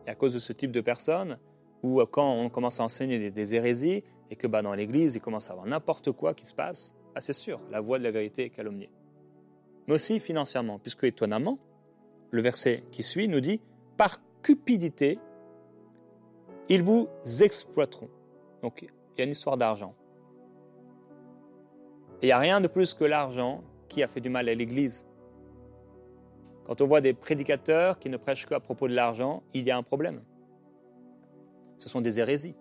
Et 0.05 0.09
à 0.09 0.15
cause 0.15 0.33
de 0.33 0.39
ce 0.39 0.51
type 0.51 0.73
de 0.73 0.81
personnes, 0.81 1.39
ou 1.83 2.03
quand 2.05 2.29
on 2.29 2.49
commence 2.49 2.81
à 2.81 2.83
enseigner 2.83 3.31
des, 3.31 3.55
hérésies, 3.55 4.03
et 4.29 4.35
que 4.35 4.45
bah, 4.45 4.61
dans 4.61 4.73
l'Église, 4.73 5.15
il 5.15 5.21
commence 5.21 5.49
à 5.49 5.53
avoir 5.53 5.65
n'importe 5.65 6.11
quoi 6.11 6.33
qui 6.33 6.45
se 6.45 6.53
passe, 6.53 6.95
ah, 7.15 7.21
c'est 7.21 7.31
sûr, 7.31 7.61
la 7.71 7.79
voix 7.79 7.97
de 7.97 8.03
la 8.03 8.11
vérité 8.11 8.43
est 8.43 8.49
calomniée. 8.49 8.91
Mais 9.87 9.95
aussi 9.95 10.19
financièrement, 10.19 10.77
puisque 10.77 11.05
étonnamment, 11.05 11.59
le 12.31 12.41
verset 12.41 12.83
qui 12.91 13.03
suit 13.03 13.29
nous 13.29 13.39
dit, 13.39 13.61
par 13.95 14.19
cupidité, 14.41 15.17
ils 16.67 16.83
vous 16.83 17.07
exploiteront. 17.39 18.09
Donc 18.61 18.81
il 18.81 19.19
y 19.19 19.21
a 19.21 19.23
une 19.23 19.31
histoire 19.31 19.55
d'argent. 19.55 19.95
Il 22.21 22.25
n'y 22.25 22.31
a 22.31 22.39
rien 22.39 22.61
de 22.61 22.67
plus 22.67 22.93
que 22.93 23.03
l'argent 23.03 23.63
qui 23.87 24.01
a 24.01 24.07
fait 24.07 24.21
du 24.21 24.29
mal 24.29 24.49
à 24.49 24.55
l'Église. 24.55 25.07
Quand 26.65 26.81
on 26.81 26.87
voit 26.87 26.99
des 26.99 27.13
prédicateurs 27.13 27.99
qui 27.99 28.09
ne 28.09 28.17
prêchent 28.17 28.45
qu'à 28.45 28.59
propos 28.59 28.87
de 28.87 28.93
l'argent, 28.93 29.43
il 29.53 29.63
y 29.63 29.71
a 29.71 29.77
un 29.77 29.83
problème. 29.83 30.21
Ce 31.77 31.87
sont 31.87 32.01
des 32.01 32.19
hérésies. 32.19 32.55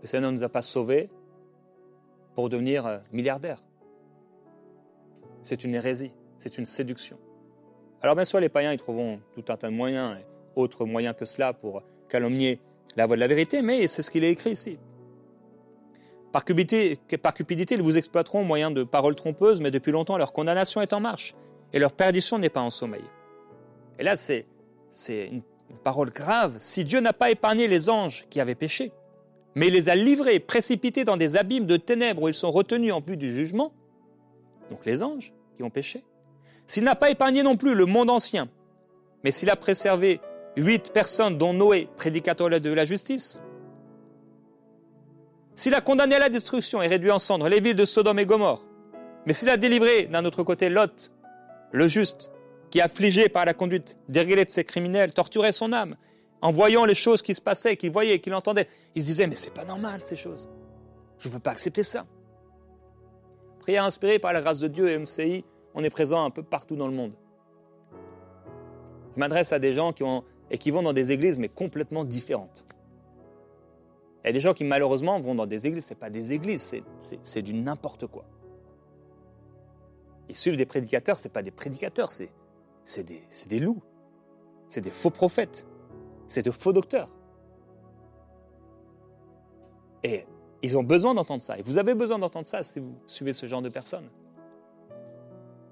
Le 0.00 0.06
Seigneur 0.06 0.30
ne 0.30 0.36
nous 0.36 0.44
a 0.44 0.48
pas 0.48 0.62
sauvés 0.62 1.10
pour 2.34 2.48
devenir 2.48 2.86
euh, 2.86 2.98
milliardaires. 3.12 3.58
C'est 5.42 5.64
une 5.64 5.74
hérésie, 5.74 6.14
c'est 6.36 6.56
une 6.56 6.64
séduction. 6.64 7.18
Alors 8.00 8.14
bien 8.14 8.24
sûr, 8.24 8.38
les 8.38 8.48
païens, 8.48 8.72
ils 8.72 8.78
trouveront 8.78 9.20
tout 9.34 9.44
un 9.48 9.56
tas 9.56 9.68
de 9.68 9.74
moyens, 9.74 10.16
et 10.18 10.24
autres 10.54 10.84
moyens 10.84 11.16
que 11.18 11.24
cela, 11.24 11.52
pour 11.52 11.82
calomnier 12.08 12.60
la 12.96 13.06
voix 13.06 13.16
de 13.16 13.20
la 13.20 13.26
vérité, 13.26 13.60
mais 13.60 13.86
c'est 13.88 14.02
ce 14.02 14.10
qu'il 14.10 14.22
est 14.22 14.30
écrit 14.30 14.52
ici. 14.52 14.78
Par 16.32 16.44
cupidité, 16.44 16.98
ils 17.74 17.82
vous 17.82 17.98
exploiteront 17.98 18.40
au 18.40 18.44
moyen 18.44 18.70
de 18.70 18.82
paroles 18.84 19.14
trompeuses, 19.14 19.60
mais 19.60 19.70
depuis 19.70 19.92
longtemps, 19.92 20.18
leur 20.18 20.32
condamnation 20.32 20.80
est 20.80 20.92
en 20.92 21.00
marche, 21.00 21.34
et 21.72 21.78
leur 21.78 21.92
perdition 21.92 22.38
n'est 22.38 22.50
pas 22.50 22.60
en 22.60 22.70
sommeil. 22.70 23.04
Et 23.98 24.02
là, 24.02 24.16
c'est 24.16 24.46
une, 25.08 25.42
une 25.70 25.78
parole 25.78 26.10
grave. 26.10 26.54
Si 26.58 26.84
Dieu 26.84 27.00
n'a 27.00 27.12
pas 27.12 27.30
épargné 27.30 27.66
les 27.66 27.90
anges 27.90 28.26
qui 28.30 28.40
avaient 28.40 28.54
péché, 28.54 28.92
mais 29.54 29.68
il 29.68 29.72
les 29.72 29.88
a 29.88 29.94
livrés, 29.94 30.38
précipités 30.38 31.04
dans 31.04 31.16
des 31.16 31.36
abîmes 31.36 31.66
de 31.66 31.76
ténèbres 31.76 32.22
où 32.22 32.28
ils 32.28 32.34
sont 32.34 32.50
retenus 32.50 32.92
en 32.92 33.00
vue 33.00 33.16
du 33.16 33.34
jugement, 33.34 33.72
donc 34.68 34.84
les 34.84 35.02
anges 35.02 35.32
qui 35.56 35.62
ont 35.62 35.70
péché, 35.70 36.04
s'il 36.66 36.84
n'a 36.84 36.94
pas 36.94 37.10
épargné 37.10 37.42
non 37.42 37.56
plus 37.56 37.74
le 37.74 37.86
monde 37.86 38.10
ancien, 38.10 38.48
mais 39.24 39.32
s'il 39.32 39.50
a 39.50 39.56
préservé 39.56 40.20
huit 40.56 40.92
personnes, 40.92 41.38
dont 41.38 41.54
Noé, 41.54 41.88
prédicateur 41.96 42.50
de 42.50 42.70
la 42.70 42.84
justice, 42.84 43.40
s'il 45.58 45.74
a 45.74 45.80
condamné 45.80 46.14
à 46.14 46.20
la 46.20 46.28
destruction 46.28 46.80
et 46.82 46.86
réduit 46.86 47.10
en 47.10 47.18
cendres 47.18 47.48
les 47.48 47.58
villes 47.58 47.74
de 47.74 47.84
Sodome 47.84 48.20
et 48.20 48.26
Gomorre, 48.26 48.64
mais 49.26 49.32
s'il 49.32 49.50
a 49.50 49.56
délivré 49.56 50.06
d'un 50.06 50.24
autre 50.24 50.44
côté 50.44 50.68
Lot, 50.68 51.10
le 51.72 51.88
juste, 51.88 52.30
qui, 52.70 52.80
affligé 52.80 53.28
par 53.28 53.44
la 53.44 53.54
conduite 53.54 53.98
déréglée 54.08 54.44
de 54.44 54.50
ses 54.50 54.62
criminels, 54.62 55.12
torturait 55.12 55.50
son 55.50 55.72
âme, 55.72 55.96
en 56.42 56.52
voyant 56.52 56.84
les 56.84 56.94
choses 56.94 57.22
qui 57.22 57.34
se 57.34 57.40
passaient, 57.40 57.76
qu'il 57.76 57.90
voyait, 57.90 58.20
qu'il 58.20 58.34
entendait, 58.34 58.68
il 58.94 59.02
se 59.02 59.06
disait, 59.08 59.26
mais 59.26 59.34
c'est 59.34 59.52
pas 59.52 59.64
normal 59.64 60.00
ces 60.04 60.14
choses. 60.14 60.48
Je 61.18 61.28
ne 61.28 61.34
peux 61.34 61.40
pas 61.40 61.50
accepter 61.50 61.82
ça. 61.82 62.06
Prière 63.58 63.82
inspirée 63.82 64.20
par 64.20 64.32
la 64.32 64.42
grâce 64.42 64.60
de 64.60 64.68
Dieu 64.68 64.88
et 64.88 64.96
MCI, 64.96 65.44
on 65.74 65.82
est 65.82 65.90
présent 65.90 66.24
un 66.24 66.30
peu 66.30 66.44
partout 66.44 66.76
dans 66.76 66.86
le 66.86 66.94
monde. 66.94 67.14
Je 69.16 69.18
m'adresse 69.18 69.52
à 69.52 69.58
des 69.58 69.72
gens 69.72 69.92
qui, 69.92 70.04
ont, 70.04 70.22
et 70.52 70.58
qui 70.58 70.70
vont 70.70 70.84
dans 70.84 70.92
des 70.92 71.10
églises, 71.10 71.36
mais 71.36 71.48
complètement 71.48 72.04
différentes. 72.04 72.64
Il 74.28 74.32
y 74.32 74.32
a 74.32 74.34
des 74.34 74.40
gens 74.40 74.52
qui, 74.52 74.64
malheureusement, 74.64 75.18
vont 75.22 75.34
dans 75.34 75.46
des 75.46 75.66
églises, 75.66 75.86
ce 75.86 75.94
n'est 75.94 75.98
pas 75.98 76.10
des 76.10 76.34
églises, 76.34 76.76
c'est 77.22 77.40
du 77.40 77.54
n'importe 77.54 78.06
quoi. 78.06 78.26
Ils 80.28 80.36
suivent 80.36 80.58
des 80.58 80.66
prédicateurs, 80.66 81.16
ce 81.16 81.24
n'est 81.24 81.32
pas 81.32 81.40
des 81.40 81.50
prédicateurs, 81.50 82.12
c'est 82.12 82.28
des, 82.98 83.22
des 83.48 83.58
loups. 83.58 83.80
C'est 84.68 84.82
des 84.82 84.90
faux 84.90 85.08
prophètes. 85.08 85.66
C'est 86.26 86.42
de 86.42 86.50
faux 86.50 86.74
docteurs. 86.74 87.08
Et 90.04 90.26
ils 90.60 90.76
ont 90.76 90.84
besoin 90.84 91.14
d'entendre 91.14 91.40
ça. 91.40 91.58
Et 91.58 91.62
vous 91.62 91.78
avez 91.78 91.94
besoin 91.94 92.18
d'entendre 92.18 92.46
ça 92.46 92.62
si 92.62 92.80
vous 92.80 92.98
suivez 93.06 93.32
ce 93.32 93.46
genre 93.46 93.62
de 93.62 93.70
personnes. 93.70 94.10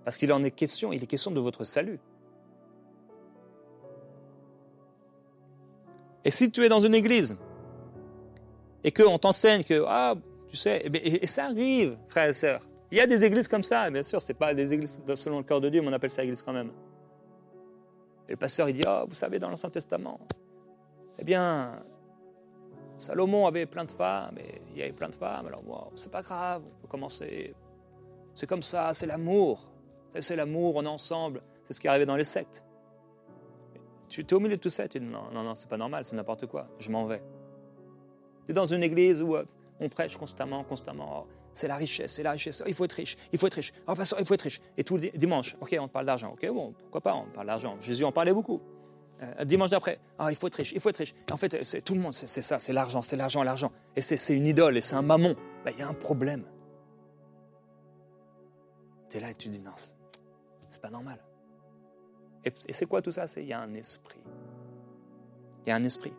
Parce 0.07 0.17
qu'il 0.17 0.33
en 0.33 0.43
est 0.43 0.51
question, 0.51 0.95
il 0.95 1.03
est 1.03 1.07
question 1.07 1.31
de 1.31 1.41
votre 1.41 1.65
salut. 1.65 2.01
Et 6.25 6.31
si 6.31 6.51
tu 6.51 6.65
es 6.65 6.71
dans 6.71 6.81
une 6.81 6.95
église 6.95 7.37
et 8.87 8.93
qu'on 8.93 9.19
t'enseigne 9.19 9.63
que, 9.63 9.85
ah, 9.87 10.15
tu 10.49 10.57
sais, 10.57 10.81
eh 10.85 11.23
et, 11.23 11.27
ça 11.27 11.47
arrive, 11.47 11.99
frères 12.09 12.31
et 12.31 12.33
sœurs. 12.33 12.63
Il 12.91 12.97
y 12.97 13.01
a 13.01 13.07
des 13.07 13.23
églises 13.25 13.49
comme 13.49 13.65
ça, 13.65 13.91
bien 13.91 14.03
sûr, 14.03 14.21
ce 14.21 14.33
n'est 14.33 14.39
pas 14.39 14.55
des 14.55 14.73
églises 14.73 15.03
selon 15.15 15.39
le 15.39 15.45
cœur 15.45 15.61
de 15.61 15.69
Dieu, 15.69 15.83
mais 15.83 15.89
on 15.89 15.93
appelle 15.93 16.11
ça 16.11 16.23
église 16.23 16.43
quand 16.43 16.53
même. 16.53 16.71
Et 18.29 18.33
le 18.33 18.37
pasteur, 18.37 18.69
il 18.69 18.75
dit, 18.75 18.85
ah, 18.87 19.05
vous 19.07 19.15
savez, 19.15 19.39
dans 19.39 19.51
l'Ancien 19.51 19.71
Testament, 19.71 20.21
eh 21.19 21.25
bien, 21.25 21.73
Salomon 22.97 23.47
avait 23.47 23.67
plein 23.67 23.85
de 23.85 23.91
femmes, 23.91 24.39
et 24.39 24.63
il 24.71 24.79
y 24.79 24.83
avait 24.83 24.93
plein 24.93 25.09
de 25.09 25.15
femmes, 25.15 25.47
alors 25.47 25.63
bon, 25.63 25.91
c'est 25.97 26.11
pas 26.11 26.23
grave, 26.23 26.63
on 26.65 26.81
peut 26.83 26.89
commencer. 26.89 27.55
C'est 28.35 28.47
comme 28.47 28.63
ça, 28.63 28.95
c'est 28.95 29.07
l'amour 29.07 29.69
c'est 30.21 30.37
l'amour, 30.37 30.77
on 30.77 30.85
est 30.85 30.89
ensemble. 30.89 31.43
C'est 31.65 31.73
ce 31.73 31.81
qui 31.81 31.87
est 31.87 31.91
arrivé 31.91 32.07
dans 32.07 32.17
les 32.17 32.25
sectes. 32.25 32.63
Tu 34.09 34.21
es 34.21 34.33
au 34.35 34.41
milieu 34.41 34.57
de 34.57 34.61
tout 34.61 34.71
ça, 34.71 34.87
tu 34.87 35.01
dis 35.01 35.07
non, 35.07 35.31
non, 35.33 35.55
c'est 35.55 35.69
pas 35.69 35.77
normal, 35.77 36.05
c'est 36.05 36.15
n'importe 36.15 36.47
quoi, 36.47 36.69
je 36.79 36.91
m'en 36.91 37.07
vais. 37.07 37.23
Tu 38.47 38.53
es 38.53 38.55
dans 38.55 38.65
une 38.65 38.83
église 38.83 39.23
où 39.23 39.37
euh, 39.37 39.45
on 39.81 39.89
prêche 39.89 40.17
constamment, 40.17 40.65
constamment. 40.65 41.25
Oh, 41.25 41.27
c'est 41.53 41.69
la 41.69 41.77
richesse, 41.77 42.15
c'est 42.15 42.23
la 42.23 42.33
richesse. 42.33 42.63
Oh, 42.65 42.69
il 42.69 42.75
faut 42.75 42.85
être 42.85 42.93
riche, 42.93 43.17
il 43.33 43.39
faut 43.39 43.47
être 43.47 43.55
riche. 43.55 43.73
Oh, 43.87 43.95
pasteur, 43.95 44.21
il 44.21 44.27
faut 44.27 44.35
être 44.35 44.43
riche. 44.43 44.61
Et 44.77 44.85
tout 44.85 44.99
dimanche, 44.99 45.57
ok, 45.61 45.77
on 45.81 45.89
parle 45.89 46.07
d'argent. 46.07 46.33
Ok, 46.33 46.47
bon, 46.49 46.73
pourquoi 46.73 47.01
pas, 47.01 47.15
on 47.15 47.27
parle 47.27 47.47
d'argent. 47.49 47.77
Jésus 47.81 48.05
en 48.05 48.13
parlait 48.13 48.33
beaucoup. 48.33 48.61
Euh, 49.23 49.45
dimanche 49.45 49.71
d'après, 49.71 49.99
ah, 50.19 50.31
il 50.31 50.37
faut 50.37 50.47
être 50.47 50.57
riche, 50.57 50.73
il 50.73 50.81
faut 50.81 50.91
être 50.91 50.99
riche. 50.99 51.15
en 51.31 51.37
fait, 51.37 51.83
tout 51.83 51.95
le 51.95 52.01
monde, 52.01 52.13
c'est 52.13 52.43
ça, 52.43 52.59
c'est 52.59 52.73
l'argent, 52.73 53.01
c'est 53.01 53.17
l'argent, 53.17 53.43
l'argent. 53.43 53.73
Et 53.97 54.03
c'est 54.03 54.35
une 54.35 54.47
idole, 54.47 54.77
et 54.77 54.83
c'est 54.83 54.97
un 54.97 55.03
mammon. 55.03 55.35
Ben, 55.65 55.73
il 55.75 55.81
y 55.81 55.83
a 55.83 55.89
un 55.89 55.95
problème. 55.95 56.45
Tu 59.09 59.17
es 59.17 59.21
là 59.21 59.31
et 59.31 59.35
tu 59.35 59.49
dis 59.49 59.63
non, 59.63 59.73
c'est 60.69 60.81
pas 60.81 60.91
normal. 60.91 61.19
Et, 62.45 62.73
c'est 62.73 62.87
quoi 62.87 63.03
tout 63.03 63.11
ça? 63.11 63.25
Il 63.39 63.47
y 63.47 63.53
a 63.53 63.61
un 63.61 63.75
esprit. 63.75 64.21
Il 65.65 65.71
y 65.71 65.73
a 65.73 65.77
un 65.77 65.83
esprit. 65.83 66.13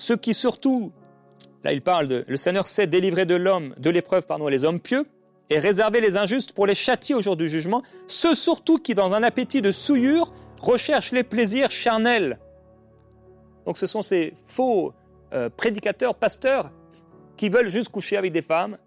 Ce 0.00 0.14
qui 0.14 0.32
surtout, 0.32 0.92
là 1.62 1.74
il 1.74 1.82
parle 1.82 2.08
de, 2.08 2.24
le 2.26 2.36
Seigneur 2.38 2.66
sait 2.66 2.86
délivrer 2.86 3.26
de 3.26 3.34
l'homme, 3.34 3.74
de 3.76 3.90
l'épreuve, 3.90 4.24
pardon, 4.24 4.48
les 4.48 4.64
hommes 4.64 4.80
pieux, 4.80 5.04
et 5.50 5.58
réserver 5.58 6.00
les 6.00 6.16
injustes 6.16 6.52
pour 6.52 6.66
les 6.66 6.74
châtier 6.74 7.14
au 7.14 7.20
jour 7.20 7.36
du 7.36 7.50
jugement, 7.50 7.82
ceux 8.06 8.34
surtout 8.34 8.78
qui, 8.78 8.94
dans 8.94 9.14
un 9.14 9.22
appétit 9.22 9.60
de 9.60 9.72
souillure, 9.72 10.32
recherchent 10.58 11.12
les 11.12 11.22
plaisirs 11.22 11.70
charnels. 11.70 12.38
Donc 13.66 13.76
ce 13.76 13.86
sont 13.86 14.00
ces 14.00 14.32
faux 14.46 14.94
euh, 15.34 15.50
prédicateurs, 15.50 16.14
pasteurs, 16.14 16.72
qui 17.36 17.50
veulent 17.50 17.68
juste 17.68 17.90
coucher 17.90 18.16
avec 18.16 18.32
des 18.32 18.40
femmes, 18.40 18.78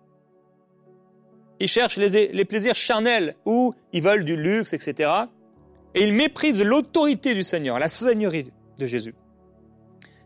ils 1.60 1.68
cherchent 1.68 1.98
les, 1.98 2.46
plaisirs 2.46 2.74
charnels 2.74 3.36
ou 3.46 3.76
ils 3.92 4.02
veulent 4.02 4.26
du 4.26 4.36
luxe, 4.36 4.74
etc. 4.74 5.12
Et 5.94 6.06
ils 6.06 6.14
méprisent 6.14 6.64
l'autorité 6.64 7.36
du 7.36 7.44
Seigneur, 7.44 7.78
la 7.78 7.88
seigneurie 7.88 8.52
de 8.80 8.86
Jésus. 8.88 9.14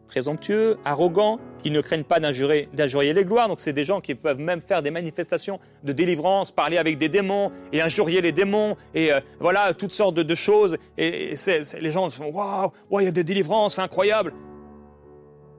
Présomptueux, 0.07 0.77
arrogants, 0.85 1.39
ils 1.63 1.73
ne 1.73 1.81
craignent 1.81 2.03
pas 2.03 2.19
d'injurier 2.19 3.13
les 3.13 3.25
gloires, 3.25 3.47
donc 3.47 3.59
c'est 3.59 3.73
des 3.73 3.85
gens 3.85 4.01
qui 4.01 4.15
peuvent 4.15 4.39
même 4.39 4.61
faire 4.61 4.81
des 4.81 4.91
manifestations 4.91 5.59
de 5.83 5.93
délivrance, 5.93 6.51
parler 6.51 6.77
avec 6.77 6.97
des 6.97 7.09
démons 7.09 7.51
et 7.73 7.81
injurier 7.81 8.21
les 8.21 8.31
démons, 8.31 8.75
et 8.95 9.11
euh, 9.11 9.19
voilà, 9.39 9.73
toutes 9.73 9.91
sortes 9.91 10.15
de, 10.15 10.35
choses, 10.35 10.77
et, 10.97 11.33
les 11.79 11.91
gens 11.91 12.09
se 12.09 12.17
font 12.17 12.31
Waouh, 12.31 12.71
il 13.01 13.05
y 13.05 13.07
a 13.07 13.11
des 13.11 13.23
délivrances 13.23 13.79
incroyables. 13.79 14.33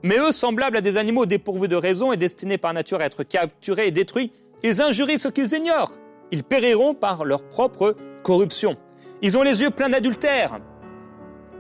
Mais 0.03 0.19
eux, 0.19 0.33
semblables 0.33 0.77
à 0.77 0.81
des 0.81 0.97
animaux 0.97 1.27
dépourvus 1.27 1.69
de 1.69 1.77
raison 1.77 2.13
et 2.13 2.17
destinés 2.17 2.59
par 2.59 2.73
nature 2.73 3.01
à 3.01 3.05
être 3.05 3.25
capturés 3.25 3.89
et 3.89 3.91
détruits, 3.91 4.33
ils 4.63 4.81
injurient 4.81 5.19
ce 5.19 5.29
qu'ils 5.29 5.55
ignorent. 5.55 5.99
Ils 6.31 6.45
périront 6.45 6.95
par 6.95 7.25
leur 7.25 7.43
propre 7.43 7.97
corruption. 8.23 8.77
Ils 9.23 9.37
ont 9.37 9.43
les 9.43 9.63
yeux 9.63 9.71
pleins 9.71 9.89
d'adultère. 9.89 10.61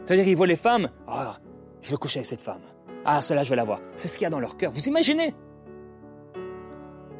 C'est-à-dire 0.04 0.24
qu'ils 0.24 0.36
voient 0.36 0.46
les 0.46 0.56
femmes, 0.56 0.88
ah, 1.06 1.38
je 1.82 1.90
veux 1.90 1.96
coucher 1.96 2.20
avec 2.20 2.26
cette 2.26 2.42
femme. 2.42 2.62
Ah, 3.04 3.22
celle-là, 3.22 3.44
je 3.44 3.50
vais 3.50 3.56
la 3.56 3.64
voir. 3.64 3.80
C'est 3.96 4.08
ce 4.08 4.16
qu'il 4.16 4.24
y 4.24 4.26
a 4.26 4.30
dans 4.30 4.40
leur 4.40 4.56
cœur. 4.56 4.72
Vous 4.72 4.88
imaginez? 4.88 5.34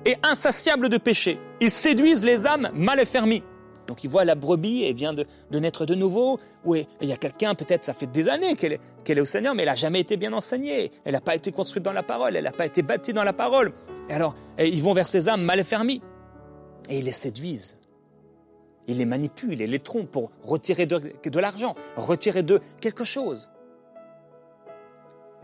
Et 0.04 0.16
insatiables 0.22 0.88
de 0.88 0.98
péché, 0.98 1.38
ils 1.60 1.70
séduisent 1.70 2.24
les 2.24 2.46
âmes 2.46 2.70
mal 2.72 3.00
effermies. 3.00 3.42
Donc 3.88 4.04
ils 4.04 4.10
voient 4.10 4.24
la 4.24 4.34
brebis, 4.34 4.84
elle 4.84 4.94
vient 4.94 5.14
de, 5.14 5.26
naître 5.50 5.86
de 5.86 5.94
nouveau, 5.94 6.38
ou 6.64 6.76
il 6.76 6.86
y 7.00 7.12
a 7.12 7.16
quelqu'un, 7.16 7.54
peut-être 7.54 7.84
ça 7.84 7.94
fait 7.94 8.06
des 8.06 8.28
années 8.28 8.54
qu'elle 8.54 8.78
est, 9.08 9.20
au 9.20 9.24
Seigneur, 9.24 9.54
mais 9.54 9.62
elle 9.62 9.70
n'a 9.70 9.74
jamais 9.74 10.00
été 10.00 10.18
bien 10.18 10.34
enseignée, 10.34 10.92
elle 11.06 11.14
n'a 11.14 11.22
pas 11.22 11.34
été 11.34 11.52
construite 11.52 11.84
dans 11.84 11.94
la 11.94 12.02
parole, 12.02 12.36
elle 12.36 12.44
n'a 12.44 12.52
pas 12.52 12.66
été 12.66 12.82
bâtie 12.82 13.14
dans 13.14 13.24
la 13.24 13.32
parole. 13.32 13.72
Et 14.10 14.12
alors, 14.12 14.34
ils 14.58 14.82
vont 14.82 14.92
vers 14.92 15.08
ces 15.08 15.30
âmes 15.30 15.42
mal 15.42 15.58
effermies, 15.58 16.02
et 16.90 16.98
ils 16.98 17.04
les 17.06 17.12
séduisent. 17.12 17.78
Ils 18.88 18.98
les 18.98 19.06
manipulent 19.06 19.60
et 19.60 19.66
les 19.66 19.78
trompent 19.80 20.10
pour 20.10 20.32
retirer 20.42 20.84
de, 20.84 21.00
de 21.24 21.38
l'argent, 21.38 21.74
retirer 21.96 22.42
de 22.42 22.60
quelque 22.80 23.04
chose. 23.04 23.50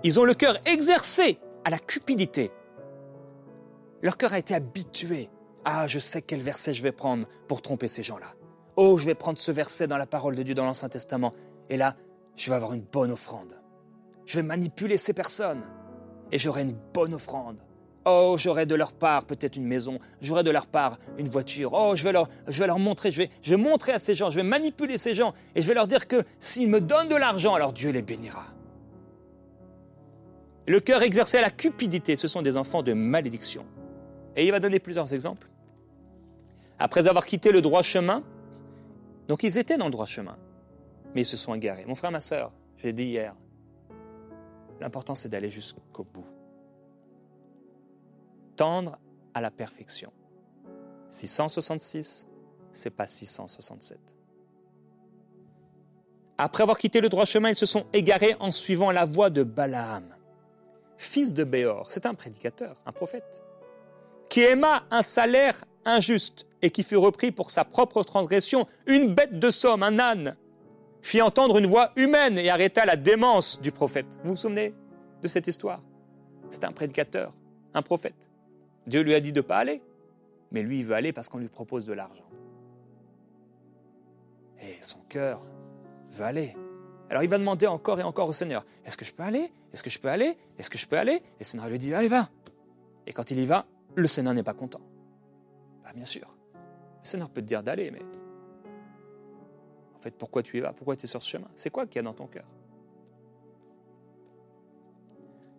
Ils 0.07 0.21
ont 0.21 0.25
le 0.25 0.35
cœur 0.35 0.59
exercé 0.67 1.39
à 1.65 1.71
la 1.71 1.79
cupidité. 1.79 2.53
Leur 4.03 4.19
cœur 4.19 4.35
a 4.35 4.39
été 4.39 4.55
habitué. 4.55 5.31
Ah, 5.65 5.87
je 5.87 5.99
sais 5.99 6.21
quel 6.21 6.43
verset 6.43 6.75
je 6.75 6.83
vais 6.83 6.93
prendre 6.93 7.27
pour 7.49 7.63
tromper 7.63 7.89
ces 7.89 8.03
gens-là. 8.03 8.35
Oh, 8.77 8.99
je 8.99 9.07
vais 9.07 9.15
prendre 9.15 9.39
ce 9.39 9.51
verset 9.51 9.87
dans 9.87 9.97
la 9.97 10.05
parole 10.05 10.37
de 10.37 10.43
Dieu 10.43 10.55
dans 10.55 10.67
l'Ancien 10.67 10.91
Testament. 10.91 11.31
Et 11.71 11.79
là, 11.79 11.97
je 12.37 12.51
vais 12.51 12.57
avoir 12.57 12.75
une 12.75 12.83
bonne 12.83 13.13
offrande. 13.13 13.59
Je 14.27 14.37
vais 14.37 14.43
manipuler 14.43 14.99
ces 14.99 15.15
personnes. 15.15 15.63
Et 16.31 16.37
j'aurai 16.37 16.63
une 16.63 16.77
bonne 16.93 17.15
offrande. 17.15 17.63
Oh, 18.05 18.37
j'aurai 18.37 18.67
de 18.67 18.75
leur 18.75 18.93
part 18.93 19.25
peut-être 19.25 19.57
une 19.57 19.65
maison, 19.65 19.99
j'aurai 20.21 20.43
de 20.43 20.51
leur 20.51 20.67
part 20.67 20.99
une 21.17 21.31
voiture. 21.31 21.71
Oh, 21.73 21.95
je 21.95 22.05
vais 22.05 22.13
leur, 22.13 22.29
je 22.49 22.61
vais 22.61 22.67
leur 22.67 22.79
montrer, 22.79 23.11
je 23.11 23.23
vais, 23.23 23.31
je 23.41 23.49
vais 23.49 23.57
montrer 23.57 23.93
à 23.93 23.99
ces 23.99 24.15
gens, 24.15 24.29
je 24.29 24.37
vais 24.37 24.43
manipuler 24.43 24.99
ces 24.99 25.15
gens 25.15 25.33
et 25.55 25.63
je 25.63 25.69
vais 25.69 25.73
leur 25.73 25.87
dire 25.87 26.07
que 26.07 26.23
s'ils 26.39 26.69
me 26.69 26.83
donnent 26.83 27.09
de 27.09 27.17
l'argent, 27.17 27.55
alors 27.55 27.73
Dieu 27.73 27.89
les 27.89 28.03
bénira. 28.03 28.54
Le 30.67 30.81
cœur 30.81 31.03
exercé 31.03 31.39
à 31.39 31.43
la 31.43 31.51
cupidité, 31.51 32.17
ce 32.17 32.27
sont 32.27 32.41
des 32.41 32.57
enfants 32.57 32.83
de 32.83 32.95
malédiction. 32.95 33.67
Et 34.37 34.47
il 34.47 34.51
va 34.51 34.61
donner 34.61 34.79
plusieurs 34.79 35.13
exemples. 35.13 35.49
Après 36.79 37.07
avoir 37.07 37.27
quitté 37.27 37.53
le 37.53 37.61
droit 37.61 37.83
chemin, 37.83 38.23
donc 39.29 39.43
ils 39.43 39.59
étaient 39.59 39.77
dans 39.77 39.85
le 39.85 39.91
droit 39.91 40.07
chemin, 40.07 40.37
mais 41.15 41.21
ils 41.23 41.27
se 41.27 41.37
sont 41.37 41.55
égarés. 41.55 41.85
Mon 41.85 41.95
frère, 41.95 42.11
ma 42.11 42.21
soeur, 42.21 42.51
j'ai 42.77 42.93
dit 42.93 43.05
hier, 43.05 43.35
l'important 44.81 45.15
c'est 45.15 45.29
d'aller 45.29 45.51
jusqu'au 45.51 46.05
bout. 46.05 46.27
Tendre 48.57 48.99
à 49.35 49.41
la 49.41 49.51
perfection. 49.51 50.13
666, 51.09 52.27
c'est 52.73 52.91
pas 52.91 53.07
667. 53.07 53.99
Après 56.39 56.63
avoir 56.63 56.79
quitté 56.79 57.01
le 57.01 57.09
droit 57.09 57.25
chemin, 57.25 57.51
ils 57.51 57.57
se 57.57 57.67
sont 57.67 57.87
égarés 57.93 58.35
en 58.41 58.51
suivant 58.51 58.91
la 58.91 59.05
voie 59.05 59.31
de 59.31 59.45
Balaam 59.45 60.15
fils 60.97 61.35
de 61.35 61.45
Béor, 61.45 61.91
c'est 61.91 62.07
un 62.07 62.15
prédicateur, 62.15 62.77
un 62.87 62.93
prophète, 62.93 63.43
qui 64.29 64.43
aima 64.43 64.85
un 64.91 65.03
salaire 65.03 65.65
injuste 65.85 66.47
et 66.63 66.71
qui 66.71 66.83
fut 66.83 66.97
repris 66.97 67.31
pour 67.31 67.51
sa 67.51 67.65
propre 67.65 68.03
transgression, 68.03 68.67
une 68.87 69.15
bête 69.15 69.39
de 69.39 69.51
somme, 69.51 69.83
un 69.83 69.99
âne, 69.99 70.37
fit 71.03 71.21
entendre 71.21 71.59
une 71.59 71.67
voix 71.67 71.93
humaine 71.97 72.39
et 72.39 72.49
arrêta 72.49 72.87
la 72.87 72.97
démence 72.97 73.61
du 73.61 73.71
prophète. 73.71 74.19
Vous 74.23 74.31
vous 74.31 74.37
souvenez 74.37 74.75
de 75.23 75.29
cette 75.29 75.47
histoire? 75.47 75.83
C'est 76.49 76.65
un 76.65 76.73
prédicateur, 76.73 77.33
un 77.75 77.83
prophète. 77.83 78.31
Dieu 78.87 79.03
lui 79.03 79.15
a 79.15 79.21
dit 79.21 79.33
de 79.33 79.41
ne 79.41 79.47
pas 79.47 79.59
aller, 79.59 79.83
mais 80.51 80.63
lui 80.63 80.79
il 80.79 80.85
veut 80.85 80.95
aller 80.95 81.13
parce 81.13 81.29
qu'on 81.29 81.39
lui 81.39 81.49
propose 81.49 81.87
de 81.87 81.93
l'argent. 81.93 82.25
Et 84.63 84.77
son 84.81 85.01
cœur 85.09 85.43
veut 86.11 86.25
aller. 86.25 86.57
Alors 87.11 87.23
il 87.23 87.29
va 87.29 87.39
demander 87.39 87.67
encore 87.67 88.01
et 88.01 88.03
encore 88.03 88.29
au 88.29 88.33
Seigneur, 88.33 88.65
est-ce 88.85 88.97
que 88.97 89.05
je 89.05 89.13
peux 89.13 89.23
aller? 89.23 89.53
Est-ce 89.73 89.83
que 89.83 89.91
je 89.91 89.99
peux 89.99 90.09
aller? 90.09 90.37
Est-ce 90.59 90.71
que 90.71 90.79
je 90.79 90.87
peux 90.87 90.99
aller? 90.99 91.15
Et 91.15 91.41
le 91.41 91.45
Seigneur 91.45 91.69
lui 91.69 91.79
dit, 91.79 91.93
allez, 91.95 92.09
va. 92.09 92.31
Et 93.07 93.13
quand 93.13 93.31
il 93.31 93.39
y 93.39 93.47
va, 93.47 93.67
le 93.95 94.07
Seigneur 94.07 94.35
n'est 94.35 94.43
pas 94.43 94.55
content. 94.55 94.81
Bah, 95.85 95.91
bien 95.95 96.05
sûr. 96.05 96.35
Le 96.55 97.07
Seigneur 97.07 97.29
peut 97.31 97.43
te 97.43 97.47
dire 97.47 97.63
d'aller, 97.63 97.91
mais 97.91 98.03
en 99.97 100.01
fait, 100.01 100.13
pourquoi 100.13 100.43
tu 100.43 100.57
y 100.57 100.61
vas? 100.61 100.73
Pourquoi 100.73 100.97
tu 100.97 101.05
es 101.05 101.09
sur 101.09 101.23
ce 101.23 101.29
chemin? 101.29 101.49
C'est 101.55 101.71
quoi 101.71 101.87
qu'il 101.87 101.97
y 101.97 101.99
a 101.99 102.03
dans 102.03 102.15
ton 102.15 102.27
cœur? 102.27 102.47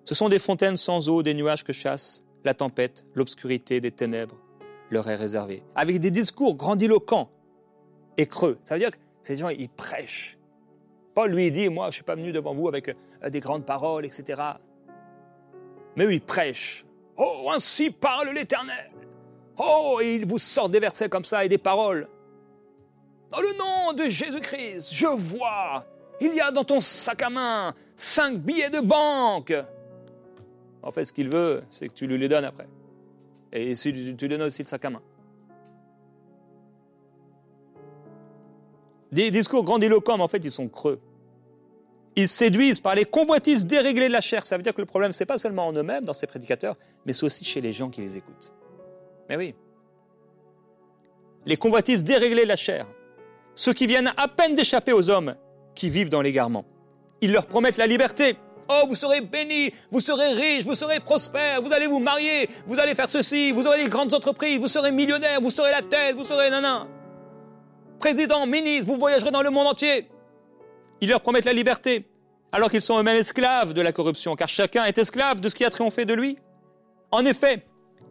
Ce 0.03 0.13
sont 0.13 0.29
des 0.29 0.39
fontaines 0.39 0.77
sans 0.77 1.09
eau, 1.09 1.23
des 1.23 1.33
nuages 1.33 1.63
que 1.63 1.73
chasse 1.73 2.23
la 2.43 2.53
tempête, 2.53 3.03
l'obscurité 3.15 3.81
des 3.81 3.91
ténèbres 3.91 4.37
leur 4.91 5.09
est 5.09 5.15
réservée. 5.15 5.63
Avec 5.75 5.99
des 5.99 6.11
discours 6.11 6.55
grandiloquents 6.55 7.31
et 8.17 8.27
creux. 8.27 8.59
Ça 8.63 8.75
veut 8.75 8.79
dire 8.79 8.91
que 8.91 8.97
ces 9.23 9.35
gens, 9.35 9.49
ils 9.49 9.69
prêchent, 9.69 10.37
Paul 11.15 11.31
lui 11.31 11.49
dit, 11.49 11.69
moi 11.69 11.85
je 11.85 11.89
ne 11.89 11.93
suis 11.93 12.03
pas 12.03 12.15
venu 12.15 12.31
devant 12.31 12.53
vous 12.53 12.67
avec 12.67 12.89
euh, 12.89 13.29
des 13.29 13.39
grandes 13.39 13.65
paroles, 13.65 14.05
etc. 14.05 14.41
Mais 15.95 16.05
oui, 16.05 16.19
prêche. 16.19 16.85
Oh, 17.17 17.49
ainsi 17.53 17.89
parle 17.89 18.29
l'Éternel. 18.29 18.91
Oh, 19.57 19.99
et 20.03 20.15
il 20.15 20.25
vous 20.25 20.37
sort 20.37 20.67
des 20.67 20.81
versets 20.81 21.07
comme 21.07 21.23
ça 21.23 21.45
et 21.45 21.49
des 21.49 21.57
paroles. 21.57 22.09
Dans 23.31 23.39
le 23.39 23.57
nom 23.57 23.93
de 23.93 24.09
Jésus-Christ, 24.09 24.93
je 24.93 25.07
vois, 25.07 25.85
il 26.19 26.33
y 26.35 26.41
a 26.41 26.51
dans 26.51 26.65
ton 26.65 26.81
sac 26.81 27.23
à 27.23 27.29
main 27.29 27.73
cinq 27.95 28.37
billets 28.37 28.69
de 28.69 28.81
banque. 28.81 29.53
En 30.83 30.91
fait, 30.91 31.05
ce 31.05 31.13
qu'il 31.13 31.29
veut, 31.29 31.63
c'est 31.69 31.87
que 31.87 31.93
tu 31.93 32.07
lui 32.07 32.17
les 32.17 32.27
donnes 32.27 32.45
après. 32.45 32.67
Et 33.53 33.73
tu 33.73 33.91
lui 33.93 34.13
donnes 34.13 34.41
aussi 34.41 34.63
le 34.63 34.67
sac 34.67 34.83
à 34.83 34.89
main. 34.89 35.01
Des 39.11 39.31
discours 39.31 39.63
grandiloquents, 39.63 40.17
mais 40.17 40.23
en 40.23 40.27
fait, 40.27 40.43
ils 40.43 40.51
sont 40.51 40.67
creux. 40.67 40.99
Ils 42.15 42.27
séduisent 42.27 42.79
par 42.79 42.95
les 42.95 43.05
convoitises 43.05 43.65
déréglées 43.65 44.07
de 44.07 44.13
la 44.13 44.21
chair. 44.21 44.45
Ça 44.45 44.57
veut 44.57 44.63
dire 44.63 44.73
que 44.73 44.81
le 44.81 44.87
problème, 44.87 45.11
ce 45.11 45.21
n'est 45.21 45.27
pas 45.27 45.37
seulement 45.37 45.67
en 45.67 45.73
eux-mêmes, 45.73 46.05
dans 46.05 46.13
ces 46.13 46.27
prédicateurs, 46.27 46.77
mais 47.05 47.13
c'est 47.13 47.25
aussi 47.25 47.43
chez 47.43 47.61
les 47.61 47.73
gens 47.73 47.89
qui 47.89 48.01
les 48.01 48.17
écoutent. 48.17 48.53
Mais 49.29 49.35
oui. 49.35 49.53
Les 51.45 51.57
convoitises 51.57 52.03
déréglées 52.03 52.43
de 52.43 52.47
la 52.47 52.55
chair. 52.55 52.87
Ceux 53.53 53.73
qui 53.73 53.85
viennent 53.85 54.13
à 54.17 54.27
peine 54.27 54.55
d'échapper 54.55 54.93
aux 54.93 55.09
hommes 55.09 55.35
qui 55.75 55.89
vivent 55.89 56.09
dans 56.09 56.21
l'égarement. 56.21 56.65
Ils 57.21 57.31
leur 57.31 57.45
promettent 57.47 57.77
la 57.77 57.87
liberté. 57.87 58.37
Oh, 58.69 58.85
vous 58.87 58.95
serez 58.95 59.21
bénis, 59.21 59.71
vous 59.91 59.99
serez 59.99 60.33
riches, 60.33 60.65
vous 60.65 60.73
serez 60.73 60.99
prospères, 60.99 61.61
vous 61.61 61.71
allez 61.71 61.85
vous 61.85 61.99
marier, 61.99 62.49
vous 62.65 62.79
allez 62.79 62.95
faire 62.95 63.09
ceci, 63.09 63.51
vous 63.51 63.67
aurez 63.67 63.83
des 63.83 63.89
grandes 63.89 64.13
entreprises, 64.13 64.59
vous 64.59 64.67
serez 64.67 64.91
millionnaire, 64.91 65.39
vous 65.39 65.51
serez 65.51 65.71
la 65.71 65.83
tête, 65.83 66.15
vous 66.15 66.23
serez 66.23 66.49
nanan 66.49 66.87
président, 67.99 68.45
ministre, 68.45 68.85
vous 68.85 68.99
voyagerez 68.99 69.31
dans 69.31 69.41
le 69.41 69.49
monde 69.49 69.67
entier. 69.67 70.09
Ils 71.01 71.09
leur 71.09 71.21
promettent 71.21 71.45
la 71.45 71.53
liberté, 71.53 72.05
alors 72.51 72.69
qu'ils 72.69 72.81
sont 72.81 72.99
eux-mêmes 72.99 73.17
esclaves 73.17 73.73
de 73.73 73.81
la 73.81 73.91
corruption, 73.91 74.35
car 74.35 74.47
chacun 74.47 74.85
est 74.85 74.97
esclave 74.97 75.41
de 75.41 75.49
ce 75.49 75.55
qui 75.55 75.65
a 75.65 75.69
triomphé 75.69 76.05
de 76.05 76.13
lui. 76.13 76.37
En 77.11 77.25
effet, 77.25 77.65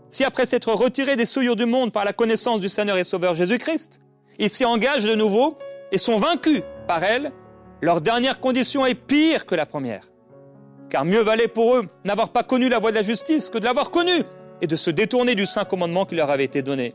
si 0.08 0.24
après 0.24 0.46
s'être 0.46 0.72
retirés 0.72 1.16
des 1.16 1.26
souillures 1.26 1.56
du 1.56 1.66
monde 1.66 1.92
par 1.92 2.04
la 2.04 2.12
connaissance 2.12 2.60
du 2.60 2.68
Seigneur 2.68 2.96
et 2.96 3.04
Sauveur 3.04 3.34
Jésus-Christ, 3.34 4.00
ils 4.38 4.50
s'y 4.50 4.64
engagent 4.64 5.04
de 5.04 5.14
nouveau 5.14 5.58
et 5.92 5.98
sont 5.98 6.18
vaincus 6.18 6.62
par 6.86 7.02
elle, 7.02 7.32
leur 7.80 8.00
dernière 8.00 8.40
condition 8.40 8.86
est 8.86 8.94
pire 8.94 9.46
que 9.46 9.54
la 9.54 9.66
première. 9.66 10.04
Car 10.90 11.04
mieux 11.04 11.20
valait 11.20 11.48
pour 11.48 11.76
eux 11.76 11.88
n'avoir 12.04 12.30
pas 12.30 12.42
connu 12.42 12.68
la 12.68 12.78
voie 12.78 12.90
de 12.90 12.96
la 12.96 13.02
justice 13.02 13.50
que 13.50 13.58
de 13.58 13.64
l'avoir 13.64 13.90
connue 13.90 14.22
et 14.60 14.66
de 14.66 14.76
se 14.76 14.90
détourner 14.90 15.34
du 15.34 15.46
saint 15.46 15.64
commandement 15.64 16.06
qui 16.06 16.14
leur 16.14 16.30
avait 16.30 16.44
été 16.44 16.62
donné. 16.62 16.94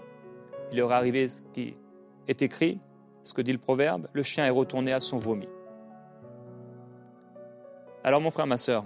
Il 0.72 0.78
leur 0.78 0.92
arrivé 0.92 1.28
ce 1.28 1.42
qui 1.54 1.76
est 2.30 2.44
écrit, 2.44 2.80
ce 3.24 3.34
que 3.34 3.42
dit 3.42 3.52
le 3.52 3.58
proverbe, 3.58 4.08
le 4.14 4.24
chien 4.24 4.46
est 4.46 4.52
retourné 4.52 4.94
à 4.94 5.00
son 5.00 5.18
vomi. 5.18 5.50
Alors 8.04 8.22
mon 8.22 8.30
frère, 8.30 8.48
ma 8.48 8.58
sœur, 8.58 8.86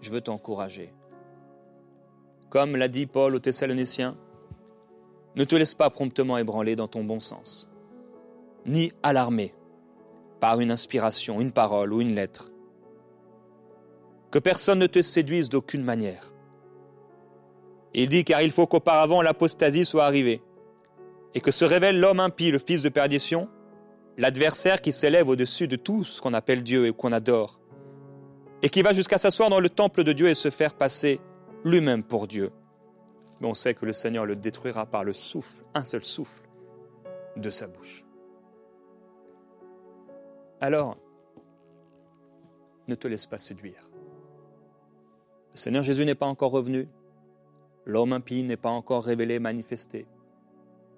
je 0.00 0.10
veux 0.10 0.20
t'encourager. 0.20 0.94
Comme 2.48 2.76
l'a 2.76 2.88
dit 2.88 3.06
Paul 3.06 3.34
aux 3.34 3.40
Thessaloniciens, 3.40 4.16
ne 5.34 5.44
te 5.44 5.56
laisse 5.56 5.74
pas 5.74 5.90
promptement 5.90 6.38
ébranler 6.38 6.76
dans 6.76 6.86
ton 6.88 7.02
bon 7.04 7.20
sens, 7.20 7.68
ni 8.64 8.92
alarmer 9.02 9.52
par 10.38 10.60
une 10.60 10.70
inspiration, 10.70 11.40
une 11.40 11.52
parole 11.52 11.92
ou 11.92 12.00
une 12.00 12.14
lettre. 12.14 12.52
Que 14.30 14.38
personne 14.38 14.78
ne 14.78 14.86
te 14.86 15.02
séduise 15.02 15.48
d'aucune 15.48 15.82
manière. 15.82 16.32
Il 17.92 18.08
dit 18.08 18.24
car 18.24 18.40
il 18.40 18.52
faut 18.52 18.66
qu'auparavant 18.66 19.20
l'apostasie 19.20 19.84
soit 19.84 20.04
arrivée, 20.04 20.42
et 21.34 21.40
que 21.40 21.50
se 21.50 21.64
révèle 21.64 22.00
l'homme 22.00 22.20
impie, 22.20 22.50
le 22.50 22.58
fils 22.58 22.82
de 22.82 22.88
perdition, 22.88 23.48
l'adversaire 24.16 24.80
qui 24.80 24.92
s'élève 24.92 25.28
au-dessus 25.28 25.68
de 25.68 25.76
tout 25.76 26.04
ce 26.04 26.20
qu'on 26.20 26.34
appelle 26.34 26.62
Dieu 26.62 26.86
et 26.86 26.92
qu'on 26.92 27.12
adore, 27.12 27.60
et 28.62 28.68
qui 28.68 28.82
va 28.82 28.92
jusqu'à 28.92 29.18
s'asseoir 29.18 29.50
dans 29.50 29.60
le 29.60 29.68
temple 29.68 30.04
de 30.04 30.12
Dieu 30.12 30.28
et 30.28 30.34
se 30.34 30.50
faire 30.50 30.74
passer 30.74 31.20
lui-même 31.64 32.02
pour 32.02 32.26
Dieu. 32.26 32.52
Mais 33.40 33.48
on 33.48 33.54
sait 33.54 33.74
que 33.74 33.84
le 33.84 33.92
Seigneur 33.92 34.24
le 34.24 34.36
détruira 34.36 34.86
par 34.86 35.04
le 35.04 35.12
souffle, 35.12 35.62
un 35.74 35.84
seul 35.84 36.04
souffle 36.04 36.48
de 37.36 37.50
sa 37.50 37.66
bouche. 37.66 38.04
Alors, 40.60 40.96
ne 42.88 42.94
te 42.94 43.08
laisse 43.08 43.26
pas 43.26 43.38
séduire. 43.38 43.90
Le 45.52 45.58
Seigneur 45.58 45.82
Jésus 45.82 46.04
n'est 46.04 46.14
pas 46.14 46.26
encore 46.26 46.50
revenu. 46.50 46.88
L'homme 47.84 48.12
impie 48.12 48.42
n'est 48.42 48.56
pas 48.56 48.70
encore 48.70 49.04
révélé, 49.04 49.38
manifesté. 49.38 50.06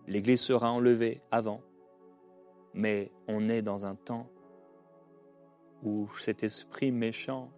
L'Église 0.09 0.41
sera 0.41 0.73
enlevée 0.73 1.21
avant. 1.31 1.61
Mais 2.73 3.11
on 3.29 3.49
est 3.49 3.63
dans 3.63 3.85
un 3.85 3.95
temps 3.95 4.27
où 5.85 6.09
cet 6.19 6.43
esprit 6.43 6.91
méchant 6.91 7.51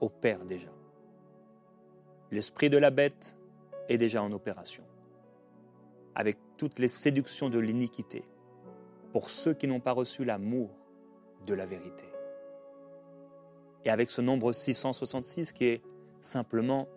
opère 0.00 0.44
déjà. 0.44 0.70
L'esprit 2.30 2.70
de 2.70 2.78
la 2.78 2.90
bête 2.90 3.36
est 3.88 3.98
déjà 3.98 4.22
en 4.22 4.32
opération, 4.32 4.82
avec 6.14 6.38
toutes 6.56 6.78
les 6.78 6.88
séductions 6.88 7.50
de 7.50 7.58
l'iniquité, 7.58 8.24
pour 9.12 9.30
ceux 9.30 9.54
qui 9.54 9.68
n'ont 9.68 9.80
pas 9.80 9.92
reçu 9.92 10.24
l'amour 10.24 10.70
de 11.46 11.54
la 11.54 11.66
vérité. 11.66 12.06
Et 13.84 13.90
avec 13.90 14.08
ce 14.10 14.22
nombre 14.22 14.52
666 14.52 15.52
qui 15.52 15.66
est 15.66 15.82
simplement 16.20 16.88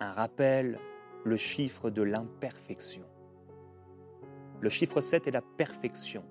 un 0.00 0.12
rappel, 0.12 0.78
le 1.24 1.36
chiffre 1.36 1.90
de 1.90 2.02
l'imperfection. 2.02 3.04
Le 4.60 4.70
chiffre 4.70 5.00
7 5.00 5.26
est 5.26 5.32
la 5.32 5.42
perfection. 5.42 6.24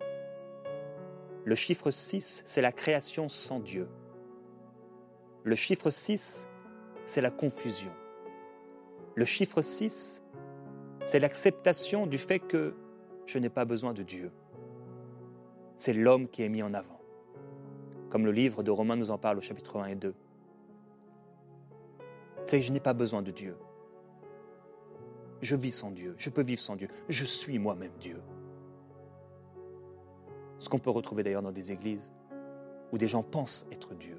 Le 1.44 1.56
chiffre 1.56 1.92
6, 1.92 2.44
c'est 2.46 2.62
la 2.62 2.72
création 2.72 3.30
sans 3.30 3.60
Dieu. 3.60 3.88
Le 5.44 5.56
chiffre 5.56 5.90
6, 5.90 6.48
c'est 7.06 7.22
la 7.22 7.32
confusion. 7.32 7.92
Le 9.16 9.26
chiffre 9.26 9.62
6, 9.62 10.24
c'est 11.06 11.20
l'acceptation 11.20 12.06
du 12.06 12.18
fait 12.18 12.40
que 12.40 12.76
je 13.26 13.40
n'ai 13.40 13.50
pas 13.50 13.66
besoin 13.66 13.94
de 13.94 14.04
Dieu. 14.04 14.32
C'est 15.78 15.94
l'homme 15.94 16.28
qui 16.28 16.44
est 16.44 16.50
mis 16.50 16.64
en 16.64 16.74
avant. 16.74 17.00
Comme 18.10 18.26
le 18.26 18.32
livre 18.32 18.62
de 18.62 18.72
Romains 18.72 18.98
nous 18.98 19.10
en 19.10 19.18
parle 19.18 19.38
au 19.38 19.42
chapitre 19.42 19.80
1 19.80 19.86
et 19.86 19.96
2. 19.96 20.14
C'est 22.46 22.62
je 22.62 22.72
n'ai 22.72 22.80
pas 22.80 22.94
besoin 22.94 23.22
de 23.22 23.32
Dieu. 23.32 23.56
Je 25.42 25.56
vis 25.56 25.72
sans 25.72 25.92
Dieu, 25.92 26.14
je 26.18 26.30
peux 26.30 26.42
vivre 26.42 26.62
sans 26.62 26.76
Dieu, 26.76 26.88
je 27.10 27.26
suis 27.26 27.58
moi-même 27.58 27.94
Dieu. 28.00 28.22
Ce 30.60 30.70
qu'on 30.70 30.80
peut 30.80 30.92
retrouver 30.92 31.24
d'ailleurs 31.24 31.42
dans 31.42 31.52
des 31.52 31.72
églises 31.72 32.12
où 32.92 32.98
des 32.98 33.08
gens 33.08 33.24
pensent 33.24 33.66
être 33.72 33.96
Dieu. 33.96 34.18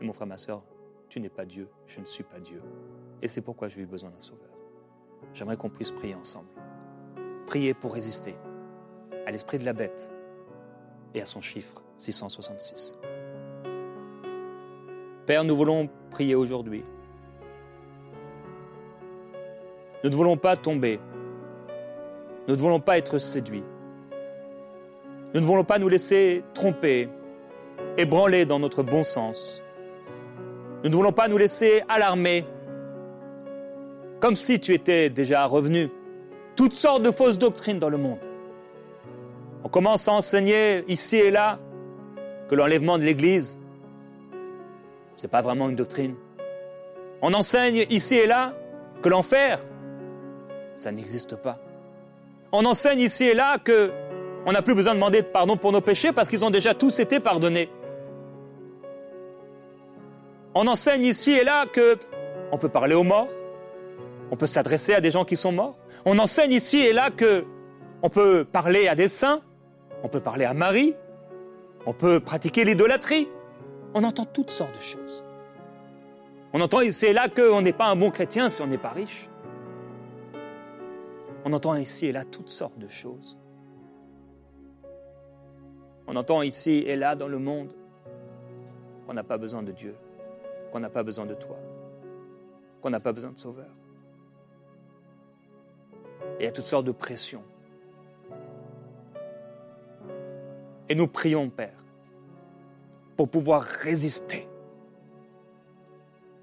mon 0.00 0.12
frère, 0.12 0.26
ma 0.26 0.36
soeur, 0.36 0.62
tu 1.08 1.20
n'es 1.20 1.28
pas 1.28 1.44
Dieu, 1.44 1.68
je 1.86 2.00
ne 2.00 2.04
suis 2.04 2.24
pas 2.24 2.40
Dieu. 2.40 2.62
Et 3.22 3.28
c'est 3.28 3.40
pourquoi 3.40 3.68
j'ai 3.68 3.82
eu 3.82 3.86
besoin 3.86 4.10
d'un 4.10 4.20
sauveur. 4.20 4.50
J'aimerais 5.32 5.56
qu'on 5.56 5.70
puisse 5.70 5.90
prier 5.90 6.14
ensemble. 6.14 6.48
Prier 7.46 7.74
pour 7.74 7.94
résister 7.94 8.34
à 9.26 9.30
l'esprit 9.30 9.58
de 9.58 9.64
la 9.64 9.72
bête 9.72 10.10
et 11.14 11.20
à 11.20 11.26
son 11.26 11.40
chiffre 11.40 11.82
666. 11.96 12.98
Père, 15.26 15.44
nous 15.44 15.56
voulons 15.56 15.88
prier 16.10 16.34
aujourd'hui. 16.34 16.84
Nous 20.04 20.10
ne 20.10 20.16
voulons 20.16 20.36
pas 20.36 20.54
tomber. 20.54 21.00
Nous 22.46 22.54
ne 22.54 22.60
voulons 22.60 22.78
pas 22.78 22.98
être 22.98 23.16
séduits. 23.16 23.64
Nous 25.32 25.40
ne 25.40 25.46
voulons 25.46 25.64
pas 25.64 25.78
nous 25.78 25.88
laisser 25.88 26.44
tromper, 26.52 27.08
ébranler 27.96 28.44
dans 28.44 28.58
notre 28.58 28.82
bon 28.82 29.02
sens. 29.02 29.64
Nous 30.82 30.90
ne 30.90 30.94
voulons 30.94 31.12
pas 31.12 31.26
nous 31.26 31.38
laisser 31.38 31.82
alarmer, 31.88 32.44
comme 34.20 34.36
si 34.36 34.60
tu 34.60 34.74
étais 34.74 35.08
déjà 35.08 35.46
revenu. 35.46 35.88
Toutes 36.54 36.74
sortes 36.74 37.02
de 37.02 37.10
fausses 37.10 37.38
doctrines 37.38 37.78
dans 37.78 37.88
le 37.88 37.96
monde. 37.96 38.20
On 39.64 39.70
commence 39.70 40.06
à 40.06 40.12
enseigner 40.12 40.84
ici 40.86 41.16
et 41.16 41.30
là 41.30 41.58
que 42.50 42.54
l'enlèvement 42.54 42.98
de 42.98 43.04
l'Église, 43.04 43.58
ce 45.16 45.22
n'est 45.22 45.30
pas 45.30 45.40
vraiment 45.40 45.70
une 45.70 45.76
doctrine. 45.76 46.14
On 47.22 47.32
enseigne 47.32 47.86
ici 47.88 48.16
et 48.16 48.26
là 48.26 48.52
que 49.00 49.08
l'enfer, 49.08 49.60
ça 50.74 50.92
n'existe 50.92 51.36
pas. 51.36 51.58
On 52.52 52.64
enseigne 52.64 53.00
ici 53.00 53.24
et 53.24 53.34
là 53.34 53.58
que 53.58 53.92
on 54.46 54.52
n'a 54.52 54.62
plus 54.62 54.74
besoin 54.74 54.92
de 54.92 54.98
demander 54.98 55.22
pardon 55.22 55.56
pour 55.56 55.72
nos 55.72 55.80
péchés 55.80 56.12
parce 56.12 56.28
qu'ils 56.28 56.44
ont 56.44 56.50
déjà 56.50 56.74
tous 56.74 56.98
été 57.00 57.18
pardonnés. 57.20 57.70
On 60.54 60.66
enseigne 60.66 61.04
ici 61.04 61.32
et 61.32 61.44
là 61.44 61.66
que 61.66 61.98
on 62.52 62.58
peut 62.58 62.68
parler 62.68 62.94
aux 62.94 63.02
morts, 63.02 63.28
on 64.30 64.36
peut 64.36 64.46
s'adresser 64.46 64.94
à 64.94 65.00
des 65.00 65.10
gens 65.10 65.24
qui 65.24 65.36
sont 65.36 65.52
morts. 65.52 65.76
On 66.04 66.18
enseigne 66.18 66.52
ici 66.52 66.78
et 66.78 66.92
là 66.92 67.10
que 67.10 67.44
on 68.02 68.10
peut 68.10 68.44
parler 68.44 68.86
à 68.86 68.94
des 68.94 69.08
saints, 69.08 69.40
on 70.02 70.08
peut 70.08 70.20
parler 70.20 70.44
à 70.44 70.54
Marie, 70.54 70.94
on 71.86 71.92
peut 71.92 72.20
pratiquer 72.20 72.64
l'idolâtrie. 72.64 73.28
On 73.94 74.04
entend 74.04 74.24
toutes 74.24 74.50
sortes 74.50 74.76
de 74.76 74.82
choses. 74.82 75.24
On 76.52 76.60
entend 76.60 76.80
ici 76.80 77.06
et 77.06 77.12
là 77.12 77.28
qu'on 77.28 77.62
n'est 77.62 77.72
pas 77.72 77.86
un 77.86 77.96
bon 77.96 78.10
chrétien 78.10 78.50
si 78.50 78.60
on 78.60 78.66
n'est 78.66 78.78
pas 78.78 78.90
riche. 78.90 79.28
On 81.44 81.52
entend 81.52 81.74
ici 81.74 82.06
et 82.06 82.12
là 82.12 82.24
toutes 82.24 82.48
sortes 82.48 82.78
de 82.78 82.88
choses. 82.88 83.36
On 86.06 86.16
entend 86.16 86.42
ici 86.42 86.84
et 86.86 86.96
là 86.96 87.14
dans 87.14 87.28
le 87.28 87.38
monde 87.38 87.74
qu'on 89.06 89.14
n'a 89.14 89.24
pas 89.24 89.36
besoin 89.36 89.62
de 89.62 89.72
Dieu, 89.72 89.94
qu'on 90.72 90.80
n'a 90.80 90.88
pas 90.88 91.02
besoin 91.02 91.26
de 91.26 91.34
toi, 91.34 91.58
qu'on 92.80 92.90
n'a 92.90 93.00
pas 93.00 93.12
besoin 93.12 93.30
de 93.30 93.38
sauveur. 93.38 93.70
Et 96.38 96.42
il 96.42 96.44
y 96.44 96.48
a 96.48 96.52
toutes 96.52 96.64
sortes 96.64 96.86
de 96.86 96.92
pressions. 96.92 97.44
Et 100.88 100.94
nous 100.94 101.08
prions, 101.08 101.48
Père, 101.48 101.84
pour 103.16 103.28
pouvoir 103.28 103.62
résister 103.62 104.48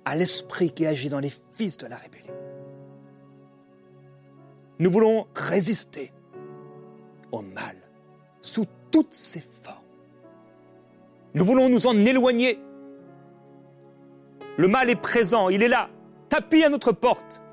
à 0.06 0.16
l'esprit 0.16 0.72
qui 0.72 0.86
agit 0.86 1.10
dans 1.10 1.20
les 1.20 1.32
fils 1.54 1.78
de 1.78 1.88
la 1.88 1.98
rébellion. 1.98 2.40
Nous 4.82 4.89
voulons 4.89 5.28
résister 5.36 6.12
au 7.32 7.44
mal 7.44 7.76
sous 8.41 8.65
toutes 8.89 9.13
ses 9.13 9.44
formes. 9.62 9.78
Nous 11.36 11.46
voulons 11.46 11.70
nous 11.70 11.86
en 11.86 11.96
éloigner. 12.04 12.60
Le 14.58 14.67
mal 14.67 14.89
est 14.89 15.00
présent, 15.00 15.50
il 15.50 15.62
est 15.62 15.67
là, 15.67 15.91
tapis 16.30 16.63
à 16.63 16.70
notre 16.70 16.94
porte. 16.94 17.44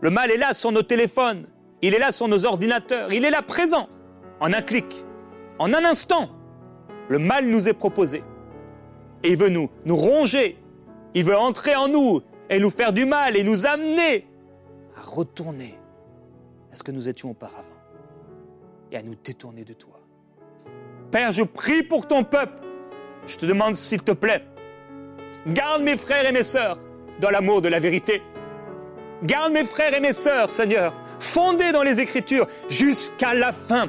Le 0.00 0.10
mal 0.10 0.32
est 0.32 0.36
là 0.38 0.54
sur 0.54 0.72
nos 0.72 0.82
téléphones, 0.82 1.46
il 1.82 1.94
est 1.94 2.00
là 2.00 2.10
sur 2.10 2.26
nos 2.26 2.46
ordinateurs, 2.46 3.12
il 3.12 3.24
est 3.24 3.30
là 3.30 3.42
présent, 3.42 3.88
en 4.40 4.52
un 4.52 4.62
clic, 4.62 5.04
en 5.60 5.72
un 5.72 5.84
instant. 5.84 6.30
Le 7.08 7.20
mal 7.20 7.46
nous 7.46 7.68
est 7.68 7.74
proposé. 7.74 8.24
Et 9.22 9.30
il 9.30 9.36
veut 9.36 9.50
nous, 9.50 9.70
nous 9.84 9.96
ronger, 9.96 10.58
il 11.14 11.22
veut 11.22 11.38
entrer 11.38 11.76
en 11.76 11.86
nous 11.86 12.22
et 12.50 12.58
nous 12.58 12.70
faire 12.70 12.92
du 12.92 13.06
mal 13.06 13.36
et 13.36 13.44
nous 13.44 13.66
amener 13.66 14.26
à 14.96 15.02
retourner 15.02 15.78
à 16.72 16.76
ce 16.76 16.82
que 16.82 16.92
nous 16.92 17.08
étions 17.08 17.30
auparavant 17.30 17.64
et 18.90 18.96
à 18.96 19.02
nous 19.02 19.14
détourner 19.14 19.64
de 19.64 19.72
toi? 19.72 20.00
Père, 21.10 21.32
je 21.32 21.42
prie 21.42 21.82
pour 21.82 22.06
ton 22.06 22.24
peuple. 22.24 22.62
Je 23.26 23.36
te 23.36 23.46
demande, 23.46 23.74
s'il 23.74 24.02
te 24.02 24.12
plaît, 24.12 24.44
garde 25.46 25.82
mes 25.82 25.96
frères 25.96 26.26
et 26.26 26.32
mes 26.32 26.42
sœurs 26.42 26.78
dans 27.20 27.30
l'amour 27.30 27.62
de 27.62 27.68
la 27.68 27.80
vérité. 27.80 28.22
Garde 29.22 29.52
mes 29.52 29.64
frères 29.64 29.94
et 29.94 30.00
mes 30.00 30.12
sœurs, 30.12 30.50
Seigneur, 30.50 30.94
fondés 31.18 31.72
dans 31.72 31.82
les 31.82 32.00
Écritures 32.00 32.46
jusqu'à 32.68 33.34
la 33.34 33.52
fin. 33.52 33.88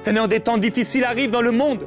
Seigneur, 0.00 0.28
des 0.28 0.40
temps 0.40 0.58
difficiles 0.58 1.04
arrivent 1.04 1.30
dans 1.30 1.42
le 1.42 1.50
monde, 1.50 1.86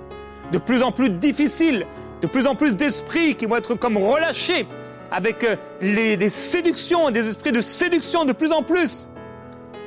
de 0.52 0.58
plus 0.58 0.82
en 0.82 0.92
plus 0.92 1.10
difficiles, 1.10 1.86
de 2.22 2.28
plus 2.28 2.48
en 2.48 2.56
plus 2.56 2.76
d'esprits 2.76 3.36
qui 3.36 3.46
vont 3.46 3.58
être 3.58 3.76
comme 3.76 3.98
relâchés 3.98 4.68
avec 5.12 5.44
euh, 5.44 5.56
des 5.82 6.30
séductions, 6.30 7.12
des 7.12 7.28
esprits 7.30 7.52
de 7.52 7.62
séduction 7.62 8.26
de 8.26 8.34
plus 8.34 8.52
en 8.52 8.64
plus. 8.64 9.12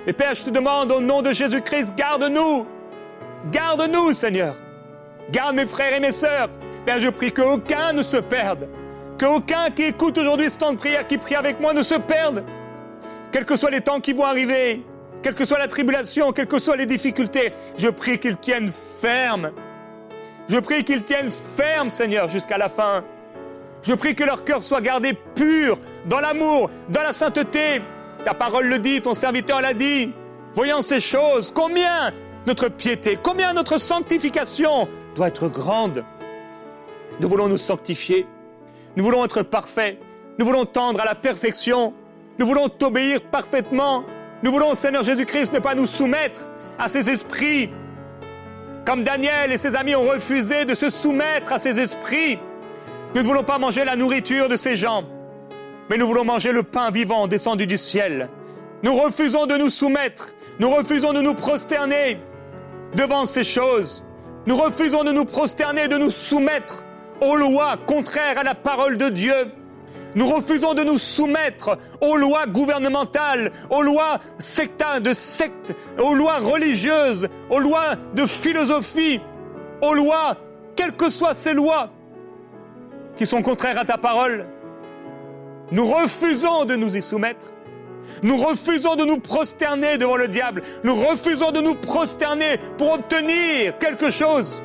Et 0.06 0.12
Père, 0.12 0.34
je 0.34 0.44
te 0.44 0.50
demande 0.50 0.92
au 0.92 1.00
nom 1.00 1.20
de 1.20 1.32
Jésus-Christ, 1.32 1.94
garde-nous. 1.96 2.66
Garde-nous, 3.50 4.12
Seigneur. 4.12 4.54
Garde 5.32 5.56
mes 5.56 5.66
frères 5.66 5.92
et 5.92 6.00
mes 6.00 6.12
sœurs. 6.12 6.48
Père, 6.84 7.00
je 7.00 7.08
prie 7.08 7.32
qu'aucun 7.32 7.92
ne 7.92 8.02
se 8.02 8.16
perde. 8.16 8.68
Qu'aucun 9.18 9.70
qui 9.70 9.82
écoute 9.82 10.16
aujourd'hui 10.18 10.48
ce 10.48 10.58
temps 10.58 10.72
de 10.72 10.78
prière, 10.78 11.06
qui 11.08 11.18
prie 11.18 11.34
avec 11.34 11.58
moi, 11.58 11.74
ne 11.74 11.82
se 11.82 11.96
perde. 11.96 12.44
Quels 13.32 13.44
que 13.44 13.56
soient 13.56 13.70
les 13.70 13.80
temps 13.80 13.98
qui 13.98 14.12
vont 14.12 14.24
arriver, 14.24 14.84
quelle 15.22 15.34
que 15.34 15.44
soit 15.44 15.58
la 15.58 15.66
tribulation, 15.66 16.30
quelles 16.30 16.46
que 16.46 16.60
soient 16.60 16.76
les 16.76 16.86
difficultés, 16.86 17.52
je 17.76 17.88
prie 17.88 18.20
qu'ils 18.20 18.36
tiennent 18.36 18.70
ferme. 19.00 19.50
Je 20.48 20.58
prie 20.58 20.84
qu'ils 20.84 21.02
tiennent 21.02 21.32
ferme, 21.56 21.90
Seigneur, 21.90 22.28
jusqu'à 22.28 22.58
la 22.58 22.68
fin. 22.68 23.02
Je 23.82 23.94
prie 23.94 24.14
que 24.14 24.22
leur 24.22 24.44
cœur 24.44 24.62
soit 24.62 24.80
gardé 24.80 25.14
pur, 25.34 25.78
dans 26.04 26.20
l'amour, 26.20 26.70
dans 26.90 27.02
la 27.02 27.12
sainteté. 27.12 27.82
Ta 28.26 28.34
parole 28.34 28.66
le 28.66 28.80
dit, 28.80 29.00
ton 29.00 29.14
serviteur 29.14 29.60
l'a 29.60 29.72
dit. 29.72 30.12
Voyant 30.52 30.82
ces 30.82 30.98
choses, 30.98 31.52
combien 31.54 32.12
notre 32.44 32.68
piété, 32.68 33.16
combien 33.22 33.52
notre 33.52 33.78
sanctification 33.78 34.88
doit 35.14 35.28
être 35.28 35.46
grande. 35.46 36.04
Nous 37.20 37.28
voulons 37.28 37.46
nous 37.46 37.56
sanctifier. 37.56 38.26
Nous 38.96 39.04
voulons 39.04 39.24
être 39.24 39.44
parfaits. 39.44 40.00
Nous 40.40 40.44
voulons 40.44 40.64
tendre 40.64 41.00
à 41.00 41.04
la 41.04 41.14
perfection. 41.14 41.94
Nous 42.40 42.46
voulons 42.48 42.68
t'obéir 42.68 43.20
parfaitement. 43.30 44.02
Nous 44.42 44.50
voulons, 44.50 44.74
Seigneur 44.74 45.04
Jésus-Christ, 45.04 45.52
ne 45.52 45.60
pas 45.60 45.76
nous 45.76 45.86
soumettre 45.86 46.48
à 46.80 46.88
ces 46.88 47.08
esprits. 47.08 47.70
Comme 48.84 49.04
Daniel 49.04 49.52
et 49.52 49.56
ses 49.56 49.76
amis 49.76 49.94
ont 49.94 50.02
refusé 50.02 50.64
de 50.64 50.74
se 50.74 50.90
soumettre 50.90 51.52
à 51.52 51.60
ces 51.60 51.78
esprits. 51.78 52.40
Nous 53.14 53.22
ne 53.22 53.26
voulons 53.26 53.44
pas 53.44 53.58
manger 53.58 53.84
la 53.84 53.94
nourriture 53.94 54.48
de 54.48 54.56
ces 54.56 54.74
gens, 54.74 55.04
mais 55.88 55.98
nous 55.98 56.06
voulons 56.06 56.24
manger 56.24 56.52
le 56.52 56.62
pain 56.62 56.90
vivant 56.90 57.26
descendu 57.26 57.66
du 57.66 57.78
ciel. 57.78 58.28
Nous 58.82 58.94
refusons 58.94 59.46
de 59.46 59.56
nous 59.56 59.70
soumettre. 59.70 60.34
Nous 60.58 60.70
refusons 60.70 61.12
de 61.12 61.20
nous 61.20 61.34
prosterner 61.34 62.18
devant 62.94 63.26
ces 63.26 63.44
choses. 63.44 64.04
Nous 64.46 64.56
refusons 64.56 65.04
de 65.04 65.12
nous 65.12 65.24
prosterner, 65.24 65.88
de 65.88 65.98
nous 65.98 66.10
soumettre 66.10 66.84
aux 67.20 67.36
lois 67.36 67.76
contraires 67.86 68.38
à 68.38 68.44
la 68.44 68.54
parole 68.54 68.96
de 68.96 69.08
Dieu. 69.08 69.34
Nous 70.14 70.26
refusons 70.26 70.72
de 70.72 70.82
nous 70.82 70.98
soumettre 70.98 71.76
aux 72.00 72.16
lois 72.16 72.46
gouvernementales, 72.46 73.50
aux 73.70 73.82
lois 73.82 74.18
sectaires, 74.38 75.00
de 75.00 75.12
sectes, 75.12 75.74
aux 75.98 76.14
lois 76.14 76.38
religieuses, 76.38 77.28
aux 77.50 77.58
lois 77.58 77.96
de 78.14 78.24
philosophie, 78.24 79.20
aux 79.82 79.94
lois, 79.94 80.36
quelles 80.74 80.96
que 80.96 81.10
soient 81.10 81.34
ces 81.34 81.52
lois 81.52 81.90
qui 83.16 83.26
sont 83.26 83.42
contraires 83.42 83.78
à 83.78 83.84
ta 83.84 83.98
parole. 83.98 84.46
Nous 85.72 85.86
refusons 85.86 86.64
de 86.64 86.76
nous 86.76 86.96
y 86.96 87.02
soumettre. 87.02 87.52
Nous 88.22 88.36
refusons 88.36 88.94
de 88.94 89.04
nous 89.04 89.18
prosterner 89.18 89.98
devant 89.98 90.16
le 90.16 90.28
diable. 90.28 90.62
Nous 90.84 90.94
refusons 90.94 91.50
de 91.50 91.60
nous 91.60 91.74
prosterner 91.74 92.58
pour 92.78 92.92
obtenir 92.92 93.76
quelque 93.78 94.10
chose. 94.10 94.62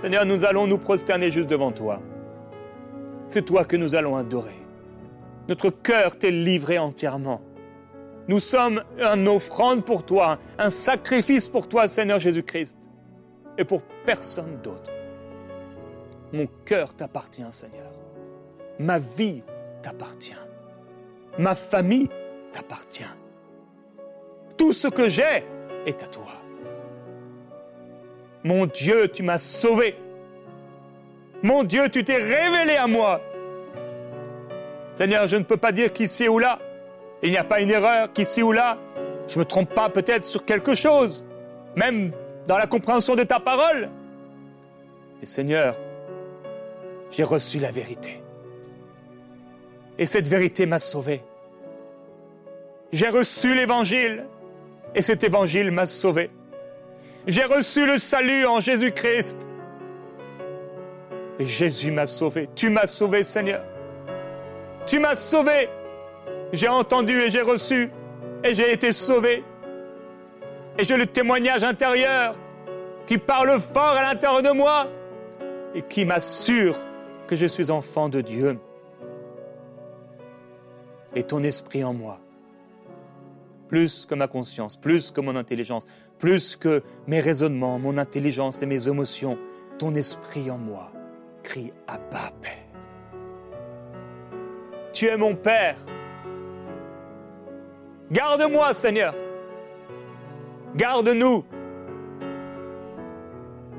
Seigneur, 0.00 0.24
nous 0.24 0.44
allons 0.44 0.66
nous 0.66 0.78
prosterner 0.78 1.30
juste 1.30 1.48
devant 1.48 1.72
toi. 1.72 2.00
C'est 3.26 3.44
toi 3.44 3.64
que 3.64 3.76
nous 3.76 3.94
allons 3.94 4.16
adorer. 4.16 4.54
Notre 5.48 5.70
cœur 5.70 6.16
t'est 6.16 6.30
livré 6.30 6.78
entièrement. 6.78 7.40
Nous 8.28 8.40
sommes 8.40 8.82
une 8.98 9.26
offrande 9.26 9.84
pour 9.84 10.04
toi, 10.04 10.38
un 10.58 10.70
sacrifice 10.70 11.48
pour 11.48 11.68
toi, 11.68 11.88
Seigneur 11.88 12.20
Jésus-Christ, 12.20 12.76
et 13.56 13.64
pour 13.64 13.82
personne 14.04 14.58
d'autre. 14.62 14.92
Mon 16.32 16.46
cœur 16.66 16.94
t'appartient, 16.94 17.42
Seigneur. 17.50 17.90
Ma 18.78 18.98
vie 18.98 19.42
t'appartient. 19.88 20.36
Ma 21.38 21.54
famille 21.54 22.10
t'appartient. 22.52 23.14
Tout 24.58 24.74
ce 24.74 24.86
que 24.88 25.08
j'ai 25.08 25.44
est 25.86 26.02
à 26.02 26.08
toi. 26.08 26.26
Mon 28.44 28.66
Dieu, 28.66 29.08
tu 29.08 29.22
m'as 29.22 29.38
sauvé. 29.38 29.96
Mon 31.42 31.64
Dieu, 31.64 31.88
tu 31.88 32.04
t'es 32.04 32.16
révélé 32.16 32.76
à 32.76 32.86
moi. 32.86 33.22
Seigneur, 34.94 35.26
je 35.26 35.36
ne 35.36 35.44
peux 35.44 35.56
pas 35.56 35.72
dire 35.72 35.92
qu'ici 35.92 36.28
ou 36.28 36.38
là, 36.38 36.58
il 37.22 37.30
n'y 37.30 37.38
a 37.38 37.44
pas 37.44 37.60
une 37.60 37.70
erreur, 37.70 38.12
qu'ici 38.12 38.42
ou 38.42 38.52
là, 38.52 38.76
je 39.26 39.36
ne 39.36 39.40
me 39.40 39.44
trompe 39.44 39.72
pas 39.72 39.88
peut-être 39.88 40.24
sur 40.24 40.44
quelque 40.44 40.74
chose, 40.74 41.26
même 41.76 42.12
dans 42.46 42.58
la 42.58 42.66
compréhension 42.66 43.14
de 43.14 43.22
ta 43.22 43.40
parole. 43.40 43.88
Et 45.22 45.26
Seigneur, 45.26 45.76
j'ai 47.10 47.24
reçu 47.24 47.58
la 47.58 47.70
vérité. 47.70 48.22
Et 49.98 50.06
cette 50.06 50.28
vérité 50.28 50.66
m'a 50.66 50.78
sauvé. 50.78 51.22
J'ai 52.92 53.08
reçu 53.08 53.54
l'évangile 53.54 54.26
et 54.94 55.02
cet 55.02 55.24
évangile 55.24 55.70
m'a 55.70 55.86
sauvé. 55.86 56.30
J'ai 57.26 57.44
reçu 57.44 57.86
le 57.86 57.98
salut 57.98 58.46
en 58.46 58.60
Jésus-Christ. 58.60 59.48
Et 61.38 61.46
Jésus 61.46 61.90
m'a 61.90 62.06
sauvé. 62.06 62.48
Tu 62.54 62.70
m'as 62.70 62.86
sauvé, 62.86 63.22
Seigneur. 63.22 63.62
Tu 64.86 64.98
m'as 64.98 65.16
sauvé. 65.16 65.68
J'ai 66.52 66.68
entendu 66.68 67.12
et 67.12 67.30
j'ai 67.30 67.42
reçu 67.42 67.90
et 68.42 68.54
j'ai 68.54 68.72
été 68.72 68.92
sauvé. 68.92 69.44
Et 70.78 70.84
j'ai 70.84 70.96
le 70.96 71.06
témoignage 71.06 71.64
intérieur 71.64 72.34
qui 73.06 73.18
parle 73.18 73.58
fort 73.60 73.96
à 73.96 74.02
l'intérieur 74.02 74.42
de 74.42 74.50
moi 74.50 74.86
et 75.74 75.82
qui 75.82 76.04
m'assure 76.04 76.76
que 77.26 77.36
je 77.36 77.46
suis 77.46 77.70
enfant 77.70 78.08
de 78.08 78.20
Dieu. 78.20 78.58
Et 81.14 81.22
ton 81.22 81.42
esprit 81.42 81.84
en 81.84 81.94
moi, 81.94 82.20
plus 83.68 84.06
que 84.06 84.14
ma 84.14 84.28
conscience, 84.28 84.76
plus 84.76 85.10
que 85.10 85.20
mon 85.20 85.36
intelligence, 85.36 85.84
plus 86.18 86.56
que 86.56 86.82
mes 87.06 87.20
raisonnements, 87.20 87.78
mon 87.78 87.98
intelligence 87.98 88.62
et 88.62 88.66
mes 88.66 88.88
émotions, 88.88 89.38
ton 89.78 89.94
esprit 89.94 90.50
en 90.50 90.58
moi 90.58 90.92
crie 91.42 91.72
Abba 91.86 92.30
Père. 92.42 92.52
Tu 94.92 95.06
es 95.06 95.16
mon 95.16 95.34
Père. 95.34 95.76
Garde-moi, 98.10 98.74
Seigneur. 98.74 99.14
Garde-nous. 100.74 101.44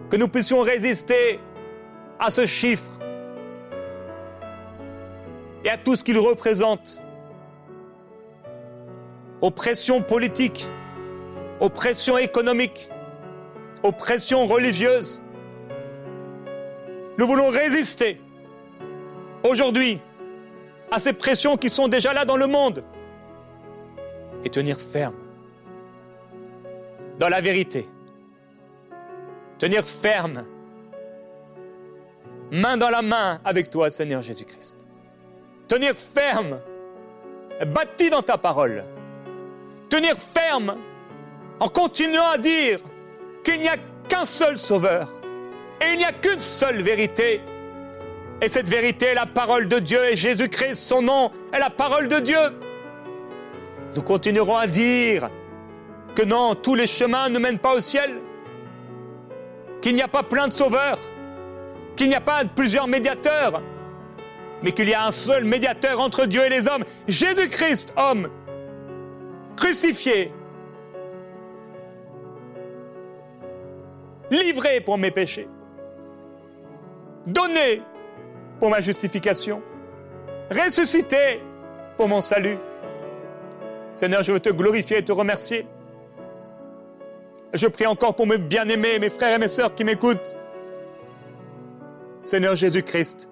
Que 0.09 0.17
nous 0.17 0.27
puissions 0.27 0.61
résister 0.61 1.39
à 2.19 2.31
ce 2.31 2.45
chiffre 2.45 2.99
et 5.63 5.69
à 5.69 5.77
tout 5.77 5.95
ce 5.95 6.03
qu'il 6.03 6.17
représente. 6.17 7.01
Oppression 9.41 10.01
politique, 10.01 10.67
oppression 11.59 12.17
économique, 12.17 12.89
oppression 13.83 14.45
religieuse. 14.47 15.23
Nous 17.17 17.25
voulons 17.25 17.49
résister 17.49 18.21
aujourd'hui 19.43 19.99
à 20.91 20.99
ces 20.99 21.13
pressions 21.13 21.55
qui 21.55 21.69
sont 21.69 21.87
déjà 21.87 22.13
là 22.13 22.25
dans 22.25 22.37
le 22.37 22.47
monde 22.47 22.83
et 24.43 24.49
tenir 24.49 24.77
ferme 24.77 25.15
dans 27.17 27.29
la 27.29 27.41
vérité. 27.41 27.87
Tenir 29.57 29.83
ferme, 29.83 30.45
main 32.51 32.77
dans 32.77 32.89
la 32.89 33.01
main 33.01 33.41
avec 33.43 33.69
toi, 33.69 33.89
Seigneur 33.89 34.21
Jésus-Christ. 34.21 34.77
Tenir 35.67 35.95
ferme, 35.95 36.59
bâti 37.67 38.09
dans 38.09 38.21
ta 38.21 38.37
parole. 38.37 38.85
Tenir 39.89 40.15
ferme 40.17 40.75
en 41.59 41.67
continuant 41.67 42.29
à 42.29 42.37
dire 42.37 42.79
qu'il 43.43 43.59
n'y 43.59 43.67
a 43.67 43.77
qu'un 44.07 44.25
seul 44.25 44.57
sauveur 44.57 45.13
et 45.81 45.93
il 45.93 45.97
n'y 45.97 46.05
a 46.05 46.11
qu'une 46.11 46.39
seule 46.39 46.81
vérité. 46.81 47.41
Et 48.41 48.47
cette 48.47 48.69
vérité 48.69 49.07
est 49.07 49.15
la 49.15 49.25
parole 49.25 49.67
de 49.67 49.79
Dieu 49.79 49.99
et 50.05 50.15
Jésus-Christ, 50.15 50.75
son 50.75 51.01
nom, 51.01 51.31
est 51.51 51.59
la 51.59 51.69
parole 51.69 52.07
de 52.07 52.19
Dieu. 52.19 52.37
Nous 53.95 54.01
continuerons 54.01 54.57
à 54.57 54.67
dire 54.67 55.29
que 56.15 56.23
non, 56.23 56.55
tous 56.55 56.75
les 56.75 56.87
chemins 56.87 57.29
ne 57.29 57.39
mènent 57.39 57.59
pas 57.59 57.73
au 57.73 57.79
ciel, 57.79 58.21
qu'il 59.81 59.95
n'y 59.95 60.01
a 60.01 60.07
pas 60.07 60.23
plein 60.23 60.47
de 60.47 60.53
sauveurs, 60.53 60.99
qu'il 61.95 62.07
n'y 62.07 62.15
a 62.15 62.21
pas 62.21 62.43
plusieurs 62.45 62.87
médiateurs, 62.87 63.61
mais 64.63 64.71
qu'il 64.71 64.87
y 64.89 64.93
a 64.93 65.05
un 65.05 65.11
seul 65.11 65.43
médiateur 65.43 65.99
entre 65.99 66.25
Dieu 66.25 66.45
et 66.45 66.49
les 66.49 66.67
hommes, 66.67 66.83
Jésus-Christ, 67.07 67.93
homme, 67.97 68.29
crucifié, 69.59 70.31
livré 74.31 74.81
pour 74.81 74.97
mes 74.97 75.11
péchés, 75.11 75.47
donné 77.25 77.81
pour 78.59 78.69
ma 78.69 78.79
justification, 78.79 79.61
ressuscité 80.49 81.41
pour 81.97 82.07
mon 82.07 82.21
salut. 82.21 82.57
Seigneur, 83.95 84.23
je 84.23 84.31
veux 84.31 84.39
te 84.39 84.49
glorifier 84.49 84.99
et 84.99 85.03
te 85.03 85.11
remercier. 85.11 85.67
Je 87.53 87.67
prie 87.67 87.85
encore 87.85 88.15
pour 88.15 88.27
mes 88.27 88.37
bien-aimés, 88.37 88.99
mes 88.99 89.09
frères 89.09 89.35
et 89.35 89.39
mes 89.39 89.49
sœurs 89.49 89.75
qui 89.75 89.83
m'écoutent. 89.83 90.37
Seigneur 92.23 92.55
Jésus-Christ, 92.55 93.29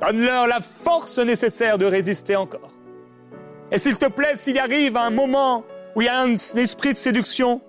donne-leur 0.00 0.46
la 0.46 0.60
force 0.60 1.18
nécessaire 1.18 1.78
de 1.78 1.86
résister 1.86 2.36
encore. 2.36 2.70
Et 3.72 3.78
s'il 3.78 3.98
te 3.98 4.06
plaît, 4.06 4.36
s'il 4.36 4.58
arrive 4.58 4.96
un 4.96 5.10
moment 5.10 5.64
où 5.94 6.02
il 6.02 6.06
y 6.06 6.08
a 6.08 6.20
un 6.20 6.34
esprit 6.34 6.92
de 6.92 6.98
séduction, 6.98 7.60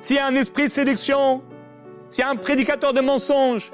s'il 0.00 0.16
y 0.16 0.18
a 0.18 0.26
un 0.26 0.34
esprit 0.34 0.64
de 0.64 0.70
séduction, 0.70 1.42
s'il 2.08 2.22
y 2.22 2.26
a 2.26 2.30
un 2.30 2.36
prédicateur 2.36 2.92
de 2.92 3.00
mensonges, 3.00 3.72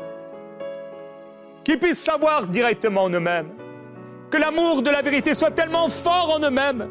qui 1.65 1.77
puisse 1.77 1.99
savoir 1.99 2.47
directement 2.47 3.05
en 3.05 3.11
eux-mêmes, 3.11 3.51
que 4.31 4.39
l'amour 4.39 4.83
de 4.83 4.91
la 4.91 5.03
vérité 5.03 5.35
soit 5.35 5.51
tellement 5.51 5.89
fort 5.89 6.31
en 6.31 6.41
eux-mêmes, 6.41 6.89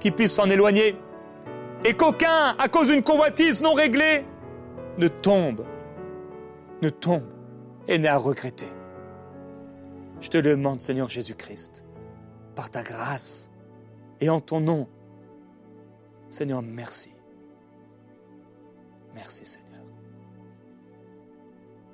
qu'ils 0.00 0.12
puissent 0.12 0.34
s'en 0.34 0.48
éloigner, 0.48 0.96
et 1.84 1.94
qu'aucun, 1.94 2.56
à 2.58 2.68
cause 2.68 2.88
d'une 2.88 3.02
convoitise 3.02 3.62
non 3.62 3.74
réglée, 3.74 4.24
ne 4.98 5.08
tombe, 5.08 5.64
ne 6.82 6.88
tombe 6.88 7.28
et 7.88 7.98
n'ait 7.98 8.08
à 8.08 8.16
regretter. 8.16 8.68
Je 10.20 10.28
te 10.28 10.38
le 10.38 10.50
demande, 10.50 10.80
Seigneur 10.80 11.08
Jésus-Christ, 11.08 11.85
par 12.56 12.70
ta 12.70 12.82
grâce 12.82 13.52
et 14.20 14.28
en 14.28 14.40
ton 14.40 14.60
nom. 14.60 14.88
Seigneur, 16.28 16.62
merci. 16.62 17.10
Merci, 19.14 19.46
Seigneur. 19.46 19.84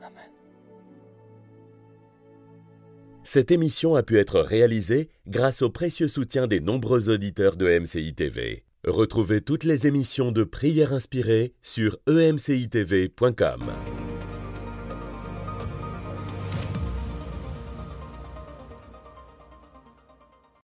Amen. 0.00 0.30
Cette 3.24 3.50
émission 3.50 3.94
a 3.94 4.02
pu 4.02 4.18
être 4.18 4.40
réalisée 4.40 5.10
grâce 5.26 5.62
au 5.62 5.70
précieux 5.70 6.08
soutien 6.08 6.46
des 6.46 6.60
nombreux 6.60 7.10
auditeurs 7.10 7.56
de 7.56 7.78
MCI 7.78 8.14
TV. 8.14 8.64
Retrouvez 8.84 9.42
toutes 9.42 9.64
les 9.64 9.86
émissions 9.86 10.32
de 10.32 10.42
prières 10.42 10.92
inspirées 10.92 11.54
sur 11.62 11.98
emcitv.com. 12.08 13.72